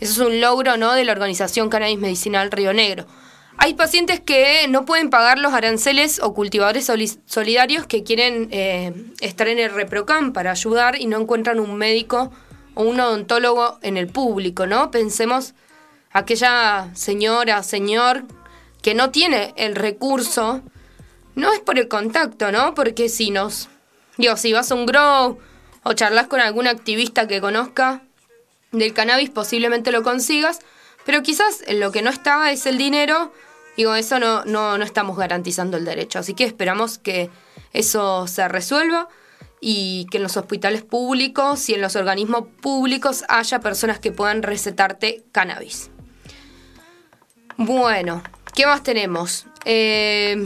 Eso 0.00 0.12
es 0.24 0.28
un 0.28 0.40
logro 0.40 0.76
¿no? 0.76 0.92
de 0.94 1.04
la 1.04 1.12
organización 1.12 1.70
Cannabis 1.70 2.00
Medicinal 2.00 2.50
Río 2.50 2.72
Negro. 2.72 3.06
Hay 3.56 3.74
pacientes 3.74 4.18
que 4.18 4.66
no 4.68 4.84
pueden 4.84 5.10
pagar 5.10 5.38
los 5.38 5.54
aranceles 5.54 6.20
o 6.20 6.34
cultivadores 6.34 6.90
solidarios 7.26 7.86
que 7.86 8.02
quieren 8.02 8.48
eh, 8.50 8.92
estar 9.20 9.46
en 9.46 9.60
el 9.60 9.70
ReproCam 9.70 10.32
para 10.32 10.50
ayudar 10.50 11.00
y 11.00 11.06
no 11.06 11.20
encuentran 11.20 11.60
un 11.60 11.76
médico 11.76 12.32
o 12.74 12.82
un 12.82 13.00
odontólogo 13.00 13.78
en 13.82 13.96
el 13.96 14.08
público, 14.08 14.66
¿no? 14.66 14.90
Pensemos 14.90 15.54
aquella 16.12 16.90
señora, 16.94 17.62
señor 17.62 18.24
que 18.82 18.94
no 18.94 19.10
tiene 19.10 19.54
el 19.56 19.76
recurso, 19.76 20.60
no 21.34 21.52
es 21.52 21.60
por 21.60 21.78
el 21.78 21.88
contacto, 21.88 22.52
¿no? 22.52 22.74
Porque 22.74 23.08
si 23.08 23.30
nos, 23.30 23.68
digo, 24.18 24.36
si 24.36 24.52
vas 24.52 24.70
a 24.70 24.74
un 24.74 24.86
grow 24.86 25.38
o 25.84 25.92
charlas 25.94 26.26
con 26.26 26.40
algún 26.40 26.66
activista 26.66 27.26
que 27.26 27.40
conozca, 27.40 28.02
del 28.72 28.92
cannabis 28.92 29.30
posiblemente 29.30 29.92
lo 29.92 30.02
consigas, 30.02 30.58
pero 31.04 31.22
quizás 31.22 31.62
en 31.66 31.80
lo 31.80 31.92
que 31.92 32.02
no 32.02 32.10
está 32.10 32.50
es 32.50 32.66
el 32.66 32.76
dinero. 32.76 33.32
Digo, 33.76 33.94
eso 33.94 34.18
no, 34.18 34.44
no, 34.44 34.76
no 34.78 34.84
estamos 34.84 35.16
garantizando 35.16 35.76
el 35.76 35.84
derecho. 35.84 36.18
Así 36.18 36.34
que 36.34 36.44
esperamos 36.44 36.98
que 36.98 37.30
eso 37.72 38.26
se 38.26 38.46
resuelva 38.48 39.08
y 39.64 40.06
que 40.10 40.16
en 40.16 40.24
los 40.24 40.36
hospitales 40.36 40.82
públicos 40.82 41.68
y 41.68 41.74
en 41.74 41.80
los 41.80 41.94
organismos 41.94 42.48
públicos 42.60 43.24
haya 43.28 43.60
personas 43.60 44.00
que 44.00 44.10
puedan 44.10 44.42
recetarte 44.42 45.22
cannabis. 45.30 45.90
Bueno, 47.56 48.22
¿qué 48.54 48.66
más 48.66 48.82
tenemos? 48.82 49.46
Eh, 49.64 50.36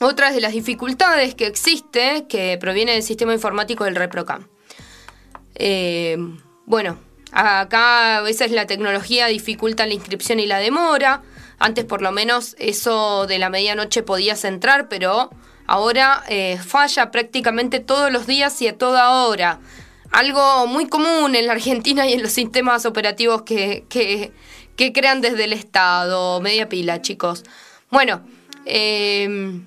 otras 0.00 0.34
de 0.34 0.40
las 0.40 0.52
dificultades 0.52 1.34
que 1.34 1.46
existe, 1.46 2.26
que 2.26 2.56
proviene 2.58 2.92
del 2.92 3.02
sistema 3.02 3.34
informático 3.34 3.84
del 3.84 3.94
ReproCam. 3.94 4.48
Eh, 5.54 6.16
bueno, 6.64 6.98
Acá 7.32 8.16
a 8.16 8.20
veces 8.22 8.50
la 8.50 8.66
tecnología 8.66 9.26
dificulta 9.26 9.84
la 9.86 9.92
inscripción 9.92 10.40
y 10.40 10.46
la 10.46 10.58
demora. 10.58 11.22
Antes 11.58 11.84
por 11.84 12.00
lo 12.00 12.10
menos 12.10 12.56
eso 12.58 13.26
de 13.26 13.38
la 13.38 13.50
medianoche 13.50 14.02
podías 14.02 14.44
entrar, 14.44 14.88
pero 14.88 15.30
ahora 15.66 16.24
eh, 16.28 16.58
falla 16.58 17.10
prácticamente 17.10 17.80
todos 17.80 18.12
los 18.12 18.26
días 18.26 18.60
y 18.62 18.68
a 18.68 18.76
toda 18.76 19.10
hora. 19.24 19.60
Algo 20.12 20.66
muy 20.66 20.86
común 20.86 21.34
en 21.34 21.46
la 21.46 21.52
Argentina 21.52 22.06
y 22.06 22.12
en 22.12 22.22
los 22.22 22.32
sistemas 22.32 22.86
operativos 22.86 23.42
que, 23.42 23.84
que, 23.88 24.92
crean 24.92 25.20
desde 25.20 25.44
el 25.44 25.52
Estado. 25.52 26.40
Media 26.40 26.68
pila, 26.68 27.02
chicos. 27.02 27.44
Bueno, 27.90 28.22
eh, 28.64 29.60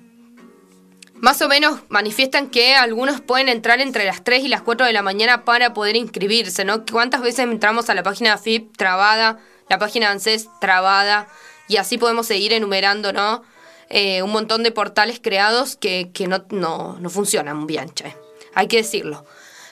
más 1.21 1.41
o 1.41 1.49
menos 1.49 1.81
manifiestan 1.89 2.49
que 2.49 2.75
algunos 2.75 3.19
pueden 3.19 3.49
entrar 3.49 3.81
entre 3.81 4.05
las 4.05 4.23
3 4.23 4.43
y 4.45 4.47
las 4.47 4.61
4 4.61 4.85
de 4.85 4.93
la 4.93 5.01
mañana 5.01 5.43
para 5.43 5.73
poder 5.73 5.95
inscribirse, 5.97 6.63
¿no? 6.63 6.85
¿Cuántas 6.85 7.21
veces 7.21 7.39
entramos 7.39 7.89
a 7.89 7.93
la 7.93 8.03
página 8.03 8.37
FIP 8.37 8.75
trabada, 8.77 9.37
la 9.67 9.77
página 9.79 10.11
ANSES 10.11 10.49
trabada, 10.61 11.27
y 11.67 11.77
así 11.77 11.97
podemos 11.97 12.25
seguir 12.25 12.53
enumerando, 12.53 13.11
¿no? 13.11 13.43
Eh, 13.89 14.21
un 14.21 14.31
montón 14.31 14.61
de 14.61 14.71
portales 14.71 15.19
creados 15.19 15.75
que, 15.75 16.11
no, 16.27 16.97
no, 16.99 17.09
funcionan 17.09 17.65
bien. 17.65 17.91
Hay 18.53 18.67
que 18.67 18.77
decirlo. 18.77 19.25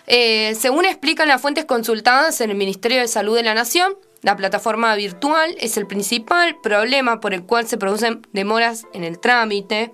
Eh, 0.08 0.56
según 0.60 0.86
explican 0.86 1.28
las 1.28 1.42
fuentes 1.42 1.66
consultadas 1.66 2.42
en 2.42 2.50
el 2.50 2.58
Ministerio 2.58 3.00
de 3.00 3.08
Salud 3.08 3.36
de 3.36 3.44
la 3.44 3.54
Nación, 3.54 3.96
la 4.24 4.36
plataforma 4.36 4.96
virtual 4.96 5.56
es 5.60 5.78
el 5.78 5.86
principal 5.86 6.58
problema 6.62 7.20
por 7.20 7.34
el 7.34 7.44
cual 7.44 7.68
se 7.68 7.78
producen 7.78 8.26
demoras 8.34 8.86
en 8.94 9.04
el 9.04 9.20
trámite. 9.20 9.94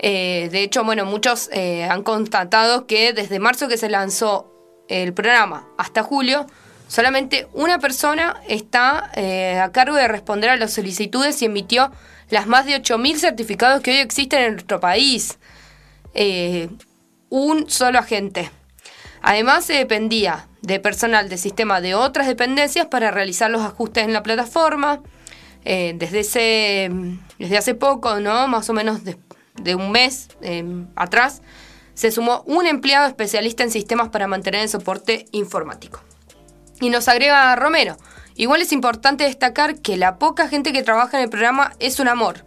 Eh, 0.00 0.48
de 0.52 0.62
hecho, 0.62 0.84
bueno, 0.84 1.06
muchos 1.06 1.48
han 1.52 2.02
constatado 2.02 2.86
que 2.86 3.12
desde 3.12 3.38
marzo 3.38 3.68
que 3.68 3.78
se 3.78 3.88
lanzó 3.88 4.52
el 4.88 5.14
programa 5.14 5.68
hasta 5.78 6.02
julio, 6.02 6.46
solamente 6.90 7.46
una 7.52 7.78
persona 7.78 8.40
está 8.48 9.12
eh, 9.14 9.60
a 9.60 9.70
cargo 9.70 9.94
de 9.94 10.08
responder 10.08 10.50
a 10.50 10.56
las 10.56 10.72
solicitudes 10.72 11.40
y 11.40 11.44
emitió 11.44 11.92
las 12.30 12.48
más 12.48 12.66
de 12.66 12.74
8.000 12.82 13.16
certificados 13.16 13.80
que 13.80 13.92
hoy 13.92 13.98
existen 13.98 14.42
en 14.42 14.52
nuestro 14.54 14.80
país. 14.80 15.38
un 17.28 17.70
solo 17.70 18.00
agente. 18.00 18.50
Además, 19.22 19.64
se 19.64 19.74
dependía 19.74 20.48
de 20.62 20.80
personal 20.80 21.28
de 21.28 21.38
sistema 21.38 21.80
de 21.80 21.94
otras 21.94 22.26
dependencias 22.26 22.86
para 22.86 23.12
realizar 23.12 23.50
los 23.50 23.62
ajustes 23.62 24.04
en 24.04 24.12
la 24.12 24.22
plataforma. 24.24 25.00
desde, 25.64 26.20
ese, 26.20 26.90
desde 27.38 27.56
hace 27.56 27.74
poco, 27.74 28.18
¿no? 28.18 28.48
Más 28.48 28.68
o 28.68 28.72
menos 28.72 29.02
de 29.04 29.74
un 29.74 29.92
mes 29.92 30.28
em, 30.40 30.88
atrás, 30.96 31.42
se 31.94 32.10
sumó 32.10 32.42
un 32.46 32.66
empleado 32.66 33.06
especialista 33.06 33.62
en 33.62 33.70
sistemas 33.70 34.08
para 34.08 34.26
mantener 34.26 34.62
el 34.62 34.68
soporte 34.68 35.26
informático. 35.32 36.00
Y 36.80 36.90
nos 36.90 37.08
agrega 37.08 37.54
Romero, 37.56 37.96
igual 38.34 38.62
es 38.62 38.72
importante 38.72 39.24
destacar 39.24 39.80
que 39.80 39.96
la 39.96 40.18
poca 40.18 40.48
gente 40.48 40.72
que 40.72 40.82
trabaja 40.82 41.18
en 41.18 41.24
el 41.24 41.30
programa 41.30 41.74
es 41.78 42.00
un 42.00 42.08
amor. 42.08 42.44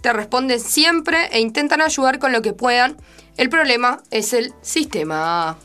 Te 0.00 0.12
responden 0.12 0.60
siempre 0.60 1.28
e 1.32 1.40
intentan 1.40 1.80
ayudar 1.80 2.18
con 2.18 2.32
lo 2.32 2.42
que 2.42 2.52
puedan. 2.52 2.96
El 3.36 3.48
problema 3.48 4.02
es 4.10 4.32
el 4.32 4.52
sistema 4.62 5.56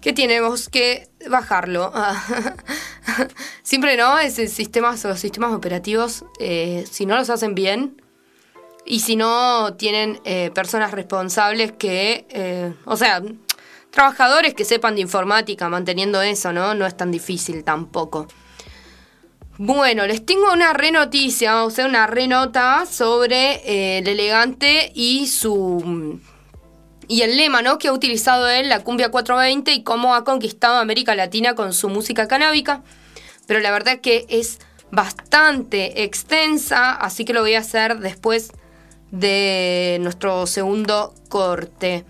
que 0.00 0.12
tenemos 0.12 0.68
que 0.68 1.08
bajarlo. 1.28 1.92
Siempre 3.62 3.96
no, 3.96 4.18
ese 4.18 4.48
sistemas, 4.48 5.04
los 5.04 5.20
sistemas 5.20 5.52
operativos, 5.52 6.24
eh, 6.38 6.84
si 6.90 7.06
no 7.06 7.16
los 7.16 7.30
hacen 7.30 7.54
bien 7.54 8.02
y 8.84 9.00
si 9.00 9.16
no 9.16 9.74
tienen 9.74 10.20
eh, 10.24 10.50
personas 10.54 10.92
responsables 10.92 11.72
que, 11.72 12.26
eh, 12.30 12.74
o 12.84 12.96
sea, 12.96 13.22
trabajadores 13.90 14.54
que 14.54 14.64
sepan 14.64 14.94
de 14.94 15.02
informática 15.02 15.68
manteniendo 15.68 16.22
eso, 16.22 16.52
¿no? 16.52 16.74
No 16.74 16.86
es 16.86 16.96
tan 16.96 17.10
difícil 17.10 17.64
tampoco. 17.64 18.26
Bueno, 19.58 20.06
les 20.06 20.24
tengo 20.24 20.52
una 20.52 20.72
renoticia, 20.72 21.64
o 21.64 21.70
sea, 21.70 21.84
una 21.84 22.06
renota 22.06 22.86
sobre 22.86 23.98
el 23.98 24.08
elegante 24.08 24.90
y 24.94 25.26
su 25.26 26.18
y 27.10 27.22
el 27.22 27.36
lema 27.36 27.60
¿no? 27.60 27.76
que 27.76 27.88
ha 27.88 27.92
utilizado 27.92 28.48
él, 28.48 28.68
la 28.68 28.84
Cumbia 28.84 29.10
420, 29.10 29.72
y 29.72 29.82
cómo 29.82 30.14
ha 30.14 30.22
conquistado 30.22 30.76
América 30.76 31.16
Latina 31.16 31.56
con 31.56 31.72
su 31.72 31.88
música 31.88 32.28
canábica. 32.28 32.84
Pero 33.48 33.58
la 33.58 33.72
verdad 33.72 34.00
que 34.00 34.26
es 34.28 34.60
bastante 34.92 36.04
extensa, 36.04 36.92
así 36.92 37.24
que 37.24 37.32
lo 37.32 37.40
voy 37.40 37.54
a 37.54 37.58
hacer 37.58 37.98
después 37.98 38.52
de 39.10 39.98
nuestro 40.02 40.46
segundo 40.46 41.12
corte. 41.28 42.04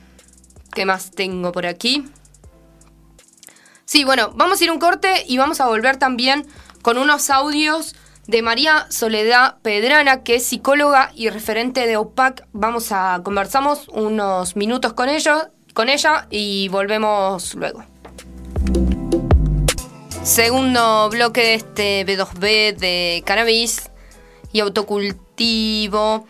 ¿Qué 0.73 0.87
más 0.87 1.11
tengo 1.11 1.53
por 1.53 1.67
aquí? 1.67 2.05
Sí, 3.85 4.05
bueno, 4.05 4.33
vamos 4.35 4.61
a 4.61 4.65
ir 4.65 4.71
un 4.71 4.79
corte 4.79 5.25
y 5.27 5.37
vamos 5.39 5.61
a 5.61 5.67
volver 5.67 5.97
también 5.97 6.47
con 6.83 6.97
unos 6.97 7.29
audios 7.31 7.97
de 8.29 8.43
María 8.43 8.87
Soledad 8.91 9.57
Pedrana, 9.63 10.23
que 10.23 10.37
es 10.37 10.47
psicóloga 10.47 11.11
y 11.17 11.29
referente 11.29 11.87
de 11.87 11.97
OPAC. 11.97 12.47
Vamos 12.53 12.93
a 12.93 13.21
conversamos 13.25 13.89
unos 13.89 14.55
minutos 14.55 14.93
con 14.93 15.09
con 15.75 15.89
ella 15.89 16.27
y 16.31 16.69
volvemos 16.69 17.55
luego. 17.55 17.85
Segundo 20.23 21.09
bloque 21.11 21.41
de 21.41 21.55
este 21.55 22.07
B2B 22.07 22.77
de 22.77 23.23
cannabis 23.27 23.91
y 24.53 24.61
autocultivo. 24.61 26.27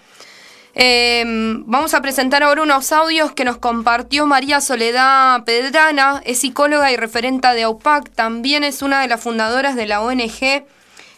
Em, 0.75 1.65
vamos 1.67 1.95
a 1.95 2.01
presentar 2.01 2.45
ahora 2.45 2.63
unos 2.63 2.93
audios 2.93 3.33
que 3.33 3.45
nos 3.45 3.59
compartió 3.59 4.27
María 4.27 4.61
Soledad 4.61 5.43
Pedrana, 5.45 6.23
es 6.25 6.39
psicóloga 6.39 6.93
y 6.93 6.97
referente 6.97 7.49
de 7.49 7.67
OPAC, 7.67 8.11
también 8.11 8.63
es 8.63 8.81
una 8.83 9.01
de 9.01 9.09
las 9.09 9.21
fundadoras 9.21 9.75
de 9.75 9.87
la 9.87 10.01
ONG 10.01 10.65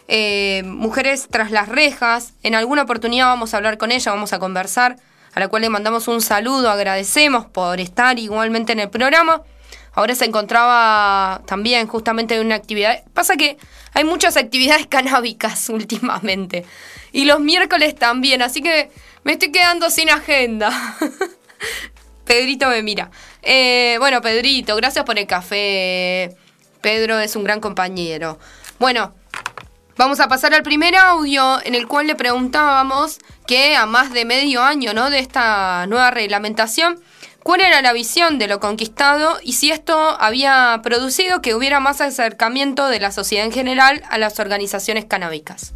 eh, 0.07 0.63
Mujeres 0.65 1.27
tras 1.29 1.51
las 1.51 1.69
rejas. 1.69 2.33
En 2.41 2.55
alguna 2.55 2.81
oportunidad 2.83 3.27
vamos 3.27 3.53
a 3.53 3.57
hablar 3.57 3.77
con 3.77 3.91
ella, 3.91 4.11
vamos 4.11 4.33
a 4.33 4.39
conversar, 4.39 4.97
a 5.33 5.39
la 5.39 5.47
cual 5.47 5.61
le 5.61 5.69
mandamos 5.69 6.07
un 6.07 6.21
saludo, 6.21 6.69
agradecemos 6.69 7.45
por 7.45 7.79
estar 7.79 8.17
igualmente 8.17 8.73
en 8.73 8.79
el 8.79 8.89
programa. 8.89 9.43
Ahora 9.93 10.15
se 10.15 10.25
encontraba 10.25 11.41
también 11.45 11.87
justamente 11.87 12.35
en 12.35 12.45
una 12.45 12.55
actividad. 12.55 13.03
Pasa 13.13 13.37
que 13.37 13.57
hay 13.93 14.03
muchas 14.03 14.35
actividades 14.35 14.87
canábicas 14.89 15.69
últimamente. 15.69 16.65
Y 17.11 17.25
los 17.25 17.39
miércoles 17.39 17.93
también, 17.93 18.41
así 18.41 18.61
que 18.61 18.89
me 19.23 19.33
estoy 19.33 19.51
quedando 19.51 19.89
sin 19.89 20.09
agenda. 20.09 20.71
Pedrito 22.25 22.67
me 22.69 22.83
mira. 22.83 23.11
Eh, 23.41 23.97
bueno, 23.99 24.21
Pedrito, 24.21 24.75
gracias 24.75 25.05
por 25.05 25.19
el 25.19 25.27
café. 25.27 26.35
Pedro 26.81 27.19
es 27.19 27.35
un 27.35 27.43
gran 27.43 27.59
compañero. 27.59 28.39
Bueno, 28.79 29.13
Vamos 29.95 30.19
a 30.19 30.27
pasar 30.27 30.55
al 30.55 30.63
primer 30.63 30.95
audio 30.95 31.63
en 31.63 31.75
el 31.75 31.87
cual 31.87 32.07
le 32.07 32.15
preguntábamos 32.15 33.19
que 33.45 33.75
a 33.75 33.85
más 33.85 34.11
de 34.11 34.25
medio 34.25 34.63
año 34.63 34.91
¿no? 34.93 35.11
de 35.11 35.19
esta 35.19 35.85
nueva 35.85 36.09
reglamentación, 36.09 36.99
cuál 37.43 37.61
era 37.61 37.79
la 37.83 37.93
visión 37.93 38.39
de 38.39 38.47
lo 38.47 38.59
conquistado 38.59 39.37
y 39.43 39.53
si 39.53 39.69
esto 39.69 40.19
había 40.19 40.79
producido 40.81 41.41
que 41.41 41.53
hubiera 41.53 41.79
más 41.79 42.01
acercamiento 42.01 42.87
de 42.87 43.01
la 43.01 43.11
sociedad 43.11 43.45
en 43.45 43.51
general 43.51 44.01
a 44.09 44.17
las 44.17 44.39
organizaciones 44.39 45.05
canábicas. 45.05 45.75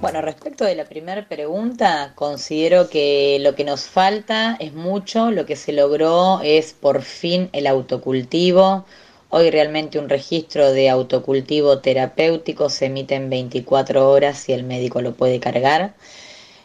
Bueno, 0.00 0.20
respecto 0.20 0.64
de 0.64 0.74
la 0.74 0.84
primera 0.84 1.26
pregunta, 1.28 2.12
considero 2.14 2.88
que 2.90 3.38
lo 3.40 3.54
que 3.54 3.64
nos 3.64 3.86
falta 3.86 4.56
es 4.60 4.74
mucho, 4.74 5.30
lo 5.30 5.46
que 5.46 5.56
se 5.56 5.72
logró 5.72 6.40
es 6.42 6.74
por 6.74 7.02
fin 7.02 7.48
el 7.52 7.66
autocultivo, 7.66 8.84
Hoy 9.36 9.50
realmente 9.50 9.98
un 9.98 10.08
registro 10.08 10.70
de 10.72 10.88
autocultivo 10.88 11.80
terapéutico 11.80 12.70
se 12.70 12.86
emite 12.86 13.16
en 13.16 13.30
24 13.30 14.08
horas 14.08 14.38
si 14.38 14.52
el 14.52 14.62
médico 14.62 15.02
lo 15.02 15.14
puede 15.16 15.40
cargar. 15.40 15.94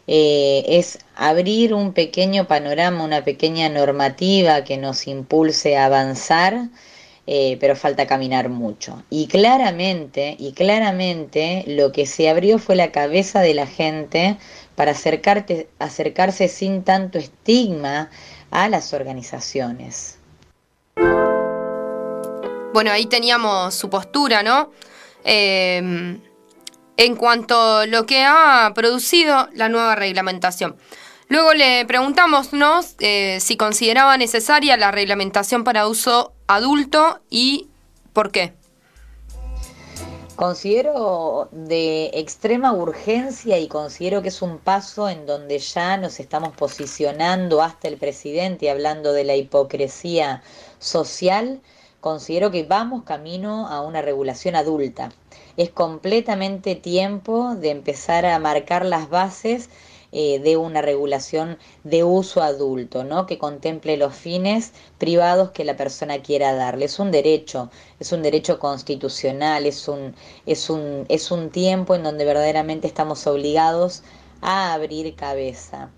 Eh, 0.06 0.64
es 0.68 1.00
abrir 1.16 1.74
un 1.74 1.94
pequeño 1.94 2.48
panorama, 2.48 3.04
una 3.04 3.24
pequeña 3.24 3.70
normativa 3.70 4.64
que 4.64 4.78
nos 4.78 5.08
impulse 5.08 5.78
a 5.78 5.86
avanzar, 5.86 6.70
eh, 7.32 7.58
pero 7.60 7.76
falta 7.76 8.08
caminar 8.08 8.50
mucho. 8.50 9.04
Y 9.12 9.28
claramente, 9.28 10.36
y 10.40 10.54
claramente 10.54 11.64
lo 11.68 11.92
que 11.92 12.08
se 12.08 12.28
abrió 12.28 12.58
fue 12.58 12.76
la 12.76 12.92
cabeza 12.92 13.42
de 13.42 13.54
la 13.54 13.68
gente 13.68 14.38
para 14.74 14.94
acercarse 14.94 16.48
sin 16.48 16.84
tanto 16.84 17.20
estigma 17.20 18.10
a 18.50 18.68
las 18.68 18.94
organizaciones. 18.96 20.18
Bueno, 22.74 22.90
ahí 22.90 23.06
teníamos 23.06 23.76
su 23.76 23.92
postura, 23.92 24.42
¿no? 24.42 24.72
Eh, 25.24 26.18
en 26.98 27.16
cuanto 27.16 27.78
a 27.78 27.86
lo 27.86 28.08
que 28.08 28.24
ha 28.26 28.72
producido 28.74 29.50
la 29.54 29.70
nueva 29.70 29.94
reglamentación. 29.94 30.78
Luego 31.30 31.54
le 31.54 31.86
preguntamos 31.86 32.50
eh, 33.00 33.38
si 33.40 33.56
consideraba 33.56 34.18
necesaria 34.18 34.76
la 34.78 34.90
reglamentación 34.90 35.64
para 35.64 35.88
uso 35.88 36.34
adulto 36.48 37.20
y 37.30 37.70
por 38.14 38.32
qué. 38.32 38.54
Considero 40.36 41.50
de 41.52 42.10
extrema 42.16 42.74
urgencia 42.74 43.60
y 43.60 43.68
considero 43.68 44.24
que 44.24 44.30
es 44.30 44.42
un 44.42 44.58
paso 44.58 45.08
en 45.08 45.28
donde 45.28 45.60
ya 45.60 45.98
nos 45.98 46.20
estamos 46.20 46.56
posicionando 46.56 47.62
hasta 47.62 47.88
el 47.88 47.98
presidente 47.98 48.72
hablando 48.72 49.14
de 49.14 49.24
la 49.24 49.36
hipocresía 49.36 50.42
social 50.80 51.62
considero 52.02 52.52
que 52.52 52.64
vamos 52.64 53.04
camino 53.04 53.68
a 53.68 53.82
una 53.82 54.02
regulación 54.02 54.56
adulta. 54.56 55.12
Es 55.58 55.70
completamente 55.70 56.76
tiempo 56.76 57.56
de 57.56 57.72
empezar 57.72 58.26
a 58.26 58.40
marcar 58.40 58.86
las 58.86 59.10
bases 59.10 59.70
eh, 60.12 60.40
de 60.40 60.58
una 60.58 60.82
regulación 60.82 61.58
de 61.84 62.04
uso 62.04 62.42
adulto, 62.42 63.04
¿no? 63.04 63.26
Que 63.26 63.38
contemple 63.38 63.98
los 63.98 64.16
fines 64.16 64.74
privados 64.98 65.52
que 65.52 65.64
la 65.64 65.78
persona 65.78 66.22
quiera 66.22 66.54
darle. 66.54 66.86
Es 66.86 67.00
un 67.00 67.12
derecho, 67.12 67.70
es 68.00 68.12
un 68.12 68.24
derecho 68.24 68.60
constitucional, 68.60 69.66
es 69.66 69.88
un, 69.88 70.16
es 70.46 70.70
un, 70.70 71.06
es 71.10 71.32
un 71.32 71.50
tiempo 71.50 71.96
en 71.96 72.04
donde 72.04 72.26
verdaderamente 72.26 72.88
estamos 72.88 73.28
obligados 73.28 74.04
a 74.42 74.74
abrir 74.74 75.16
cabeza. 75.16 75.90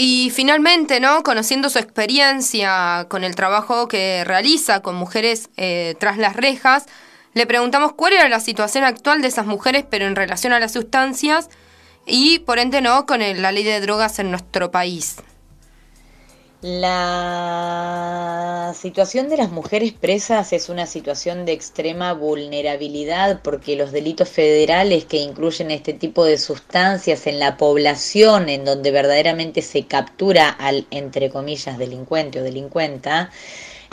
Y 0.00 0.30
finalmente, 0.30 1.00
¿no? 1.00 1.24
Conociendo 1.24 1.68
su 1.68 1.80
experiencia 1.80 3.06
con 3.08 3.24
el 3.24 3.34
trabajo 3.34 3.88
que 3.88 4.22
realiza 4.24 4.80
con 4.80 4.94
mujeres 4.94 5.50
eh, 5.56 5.96
tras 5.98 6.18
las 6.18 6.36
rejas, 6.36 6.86
le 7.38 7.46
preguntamos 7.46 7.92
cuál 7.92 8.14
era 8.14 8.28
la 8.28 8.40
situación 8.40 8.82
actual 8.82 9.22
de 9.22 9.28
esas 9.28 9.46
mujeres, 9.46 9.84
pero 9.88 10.06
en 10.06 10.16
relación 10.16 10.52
a 10.52 10.58
las 10.58 10.72
sustancias 10.72 11.48
y 12.04 12.40
por 12.40 12.58
ende 12.58 12.80
no 12.80 13.06
con 13.06 13.20
la 13.20 13.52
ley 13.52 13.62
de 13.62 13.80
drogas 13.80 14.18
en 14.18 14.32
nuestro 14.32 14.72
país. 14.72 15.18
La 16.60 18.74
situación 18.76 19.28
de 19.28 19.36
las 19.36 19.52
mujeres 19.52 19.92
presas 19.92 20.52
es 20.52 20.68
una 20.68 20.86
situación 20.86 21.46
de 21.46 21.52
extrema 21.52 22.12
vulnerabilidad 22.12 23.40
porque 23.42 23.76
los 23.76 23.92
delitos 23.92 24.28
federales 24.28 25.04
que 25.04 25.18
incluyen 25.18 25.70
este 25.70 25.92
tipo 25.92 26.24
de 26.24 26.38
sustancias 26.38 27.28
en 27.28 27.38
la 27.38 27.56
población 27.56 28.48
en 28.48 28.64
donde 28.64 28.90
verdaderamente 28.90 29.62
se 29.62 29.86
captura 29.86 30.48
al, 30.48 30.88
entre 30.90 31.30
comillas, 31.30 31.78
delincuente 31.78 32.40
o 32.40 32.42
delincuenta, 32.42 33.30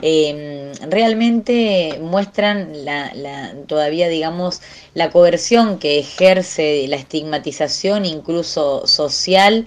em, 0.02 0.74
realmente 0.90 1.98
muestran 2.02 2.86
la, 2.86 3.14
la, 3.16 3.54
todavía, 3.68 4.10
digamos, 4.10 4.62
la 4.94 5.10
coerción 5.12 5.80
que 5.80 6.00
ejerce 6.00 6.86
la 6.88 6.98
estigmatización 6.98 8.06
incluso 8.06 8.88
social 8.88 9.66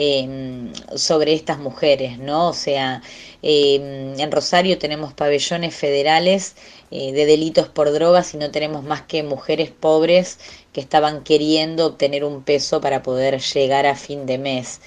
Em, 0.00 0.72
sobre 0.94 1.32
estas 1.34 1.58
mujeres, 1.58 2.20
¿no? 2.20 2.50
O 2.50 2.52
sea, 2.52 3.02
em, 3.42 4.16
en 4.20 4.30
Rosario 4.30 4.78
tenemos 4.78 5.12
pabellones 5.12 5.74
federales 5.74 6.54
eh, 6.92 7.10
de 7.10 7.26
delitos 7.26 7.66
por 7.68 7.90
drogas 7.92 8.32
y 8.32 8.36
no 8.36 8.52
tenemos 8.52 8.84
más 8.84 9.02
que 9.02 9.24
mujeres 9.24 9.72
pobres 9.72 10.38
que 10.72 10.80
estaban 10.80 11.24
queriendo 11.24 11.86
obtener 11.86 12.22
un 12.22 12.44
peso 12.44 12.80
para 12.80 13.02
poder 13.02 13.40
llegar 13.40 13.86
a 13.86 13.96
fin 13.96 14.24
de 14.24 14.38
mes. 14.38 14.80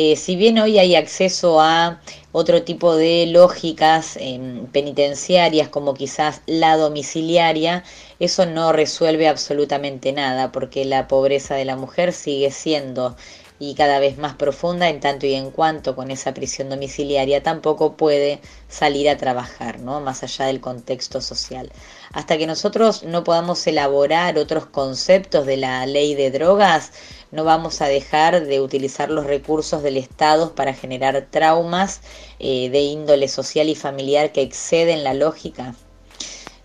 Eh, 0.00 0.14
si 0.14 0.36
bien 0.36 0.60
hoy 0.60 0.78
hay 0.78 0.94
acceso 0.94 1.60
a 1.60 2.00
otro 2.30 2.62
tipo 2.62 2.94
de 2.94 3.26
lógicas 3.26 4.16
em, 4.20 4.66
penitenciarias 4.68 5.68
como 5.70 5.94
quizás 5.94 6.40
la 6.46 6.76
domiciliaria, 6.76 7.82
eso 8.20 8.46
no 8.46 8.70
resuelve 8.70 9.26
absolutamente 9.26 10.12
nada 10.12 10.52
porque 10.52 10.84
la 10.84 11.08
pobreza 11.08 11.56
de 11.56 11.64
la 11.64 11.74
mujer 11.74 12.12
sigue 12.12 12.52
siendo 12.52 13.16
y 13.58 13.74
cada 13.74 13.98
vez 13.98 14.18
más 14.18 14.34
profunda 14.34 14.88
en 14.88 15.00
tanto 15.00 15.26
y 15.26 15.34
en 15.34 15.50
cuanto 15.50 15.96
con 15.96 16.10
esa 16.10 16.32
prisión 16.34 16.68
domiciliaria 16.68 17.42
tampoco 17.42 17.96
puede 17.96 18.40
salir 18.68 19.08
a 19.08 19.16
trabajar, 19.16 19.80
¿no? 19.80 20.00
Más 20.00 20.22
allá 20.22 20.46
del 20.46 20.60
contexto 20.60 21.20
social. 21.20 21.72
Hasta 22.12 22.38
que 22.38 22.46
nosotros 22.46 23.02
no 23.02 23.24
podamos 23.24 23.66
elaborar 23.66 24.38
otros 24.38 24.66
conceptos 24.66 25.46
de 25.46 25.56
la 25.56 25.86
ley 25.86 26.14
de 26.14 26.30
drogas, 26.30 26.92
no 27.30 27.44
vamos 27.44 27.82
a 27.82 27.88
dejar 27.88 28.46
de 28.46 28.60
utilizar 28.60 29.10
los 29.10 29.26
recursos 29.26 29.82
del 29.82 29.96
Estado 29.96 30.54
para 30.54 30.72
generar 30.72 31.26
traumas 31.30 32.00
eh, 32.38 32.70
de 32.70 32.80
índole 32.80 33.28
social 33.28 33.68
y 33.68 33.74
familiar 33.74 34.32
que 34.32 34.42
exceden 34.42 35.04
la 35.04 35.14
lógica. 35.14 35.74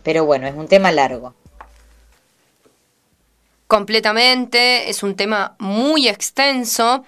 Pero 0.04 0.26
bueno, 0.26 0.48
es 0.48 0.56
un 0.56 0.68
tema 0.68 0.92
largo 0.92 1.34
completamente, 3.74 4.92
es 4.92 5.02
un 5.02 5.16
tema 5.16 5.56
muy 5.58 6.08
extenso 6.08 7.04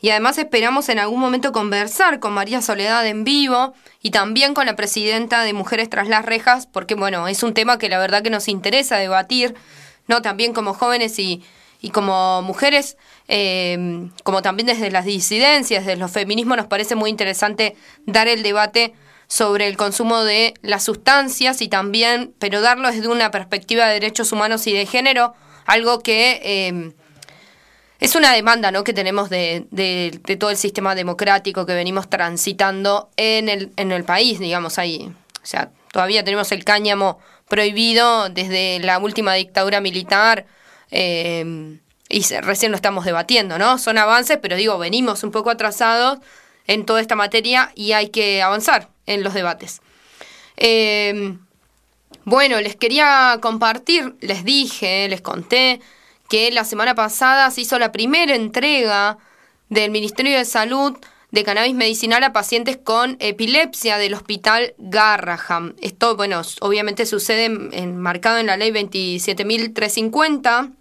y 0.00 0.08
además 0.08 0.38
esperamos 0.38 0.88
en 0.88 0.98
algún 0.98 1.20
momento 1.20 1.52
conversar 1.52 2.20
con 2.20 2.32
María 2.32 2.62
Soledad 2.62 3.06
en 3.06 3.22
vivo 3.22 3.74
y 4.00 4.12
también 4.12 4.54
con 4.54 4.64
la 4.64 4.76
presidenta 4.76 5.42
de 5.42 5.52
Mujeres 5.52 5.90
tras 5.90 6.08
las 6.08 6.24
rejas, 6.24 6.66
porque 6.66 6.94
bueno, 6.94 7.28
es 7.28 7.42
un 7.42 7.52
tema 7.52 7.76
que 7.76 7.90
la 7.90 7.98
verdad 7.98 8.22
que 8.22 8.30
nos 8.30 8.48
interesa 8.48 8.96
debatir, 8.96 9.56
¿no? 10.08 10.22
También 10.22 10.54
como 10.54 10.72
jóvenes 10.72 11.18
y, 11.18 11.44
y 11.82 11.90
como 11.90 12.40
mujeres, 12.40 12.96
eh, 13.28 14.08
como 14.24 14.40
también 14.40 14.68
desde 14.68 14.90
las 14.90 15.04
disidencias, 15.04 15.84
desde 15.84 16.00
los 16.00 16.10
feminismos, 16.12 16.56
nos 16.56 16.66
parece 16.66 16.94
muy 16.94 17.10
interesante 17.10 17.76
dar 18.06 18.26
el 18.26 18.42
debate 18.42 18.94
sobre 19.26 19.66
el 19.66 19.76
consumo 19.76 20.24
de 20.24 20.54
las 20.62 20.82
sustancias 20.82 21.60
y 21.60 21.68
también, 21.68 22.32
pero 22.38 22.62
darlo 22.62 22.90
desde 22.90 23.08
una 23.08 23.30
perspectiva 23.30 23.86
de 23.86 23.92
derechos 23.92 24.32
humanos 24.32 24.66
y 24.66 24.72
de 24.72 24.86
género, 24.86 25.34
algo 25.66 26.00
que 26.00 26.40
eh, 26.42 26.92
es 28.00 28.14
una 28.14 28.32
demanda 28.32 28.70
¿no? 28.70 28.84
que 28.84 28.92
tenemos 28.92 29.30
de, 29.30 29.66
de, 29.70 30.36
todo 30.36 30.50
el 30.50 30.56
sistema 30.56 30.94
democrático 30.94 31.66
que 31.66 31.74
venimos 31.74 32.08
transitando 32.08 33.10
en 33.16 33.48
el, 33.48 33.72
en 33.76 33.92
el 33.92 34.04
país, 34.04 34.38
digamos, 34.38 34.78
ahí. 34.78 35.12
O 35.42 35.46
sea, 35.46 35.70
todavía 35.92 36.24
tenemos 36.24 36.50
el 36.52 36.64
cáñamo 36.64 37.18
prohibido 37.48 38.28
desde 38.28 38.80
la 38.80 38.98
última 38.98 39.34
dictadura 39.34 39.80
militar. 39.80 40.46
Eh, 40.90 41.78
y 42.08 42.22
recién 42.22 42.70
lo 42.70 42.76
estamos 42.76 43.04
debatiendo, 43.04 43.58
¿no? 43.58 43.78
Son 43.78 43.98
avances, 43.98 44.38
pero 44.40 44.56
digo, 44.56 44.78
venimos 44.78 45.24
un 45.24 45.32
poco 45.32 45.50
atrasados 45.50 46.18
en 46.66 46.86
toda 46.86 47.00
esta 47.00 47.16
materia 47.16 47.72
y 47.74 47.92
hay 47.92 48.10
que 48.10 48.42
avanzar 48.42 48.88
en 49.06 49.24
los 49.24 49.34
debates. 49.34 49.80
Eh, 50.56 51.36
bueno, 52.26 52.60
les 52.60 52.74
quería 52.74 53.38
compartir, 53.40 54.16
les 54.20 54.44
dije, 54.44 55.08
les 55.08 55.20
conté 55.20 55.80
que 56.28 56.50
la 56.50 56.64
semana 56.64 56.96
pasada 56.96 57.48
se 57.52 57.60
hizo 57.60 57.78
la 57.78 57.92
primera 57.92 58.34
entrega 58.34 59.18
del 59.68 59.92
Ministerio 59.92 60.36
de 60.36 60.44
Salud 60.44 60.98
de 61.30 61.44
cannabis 61.44 61.76
medicinal 61.76 62.24
a 62.24 62.32
pacientes 62.32 62.78
con 62.78 63.16
epilepsia 63.20 63.98
del 63.98 64.14
Hospital 64.14 64.74
Garraham. 64.78 65.76
Esto, 65.80 66.16
bueno, 66.16 66.42
obviamente 66.62 67.06
sucede 67.06 67.44
enmarcado 67.44 68.38
en 68.38 68.46
la 68.46 68.56
ley 68.56 68.72
27.350 68.72 70.72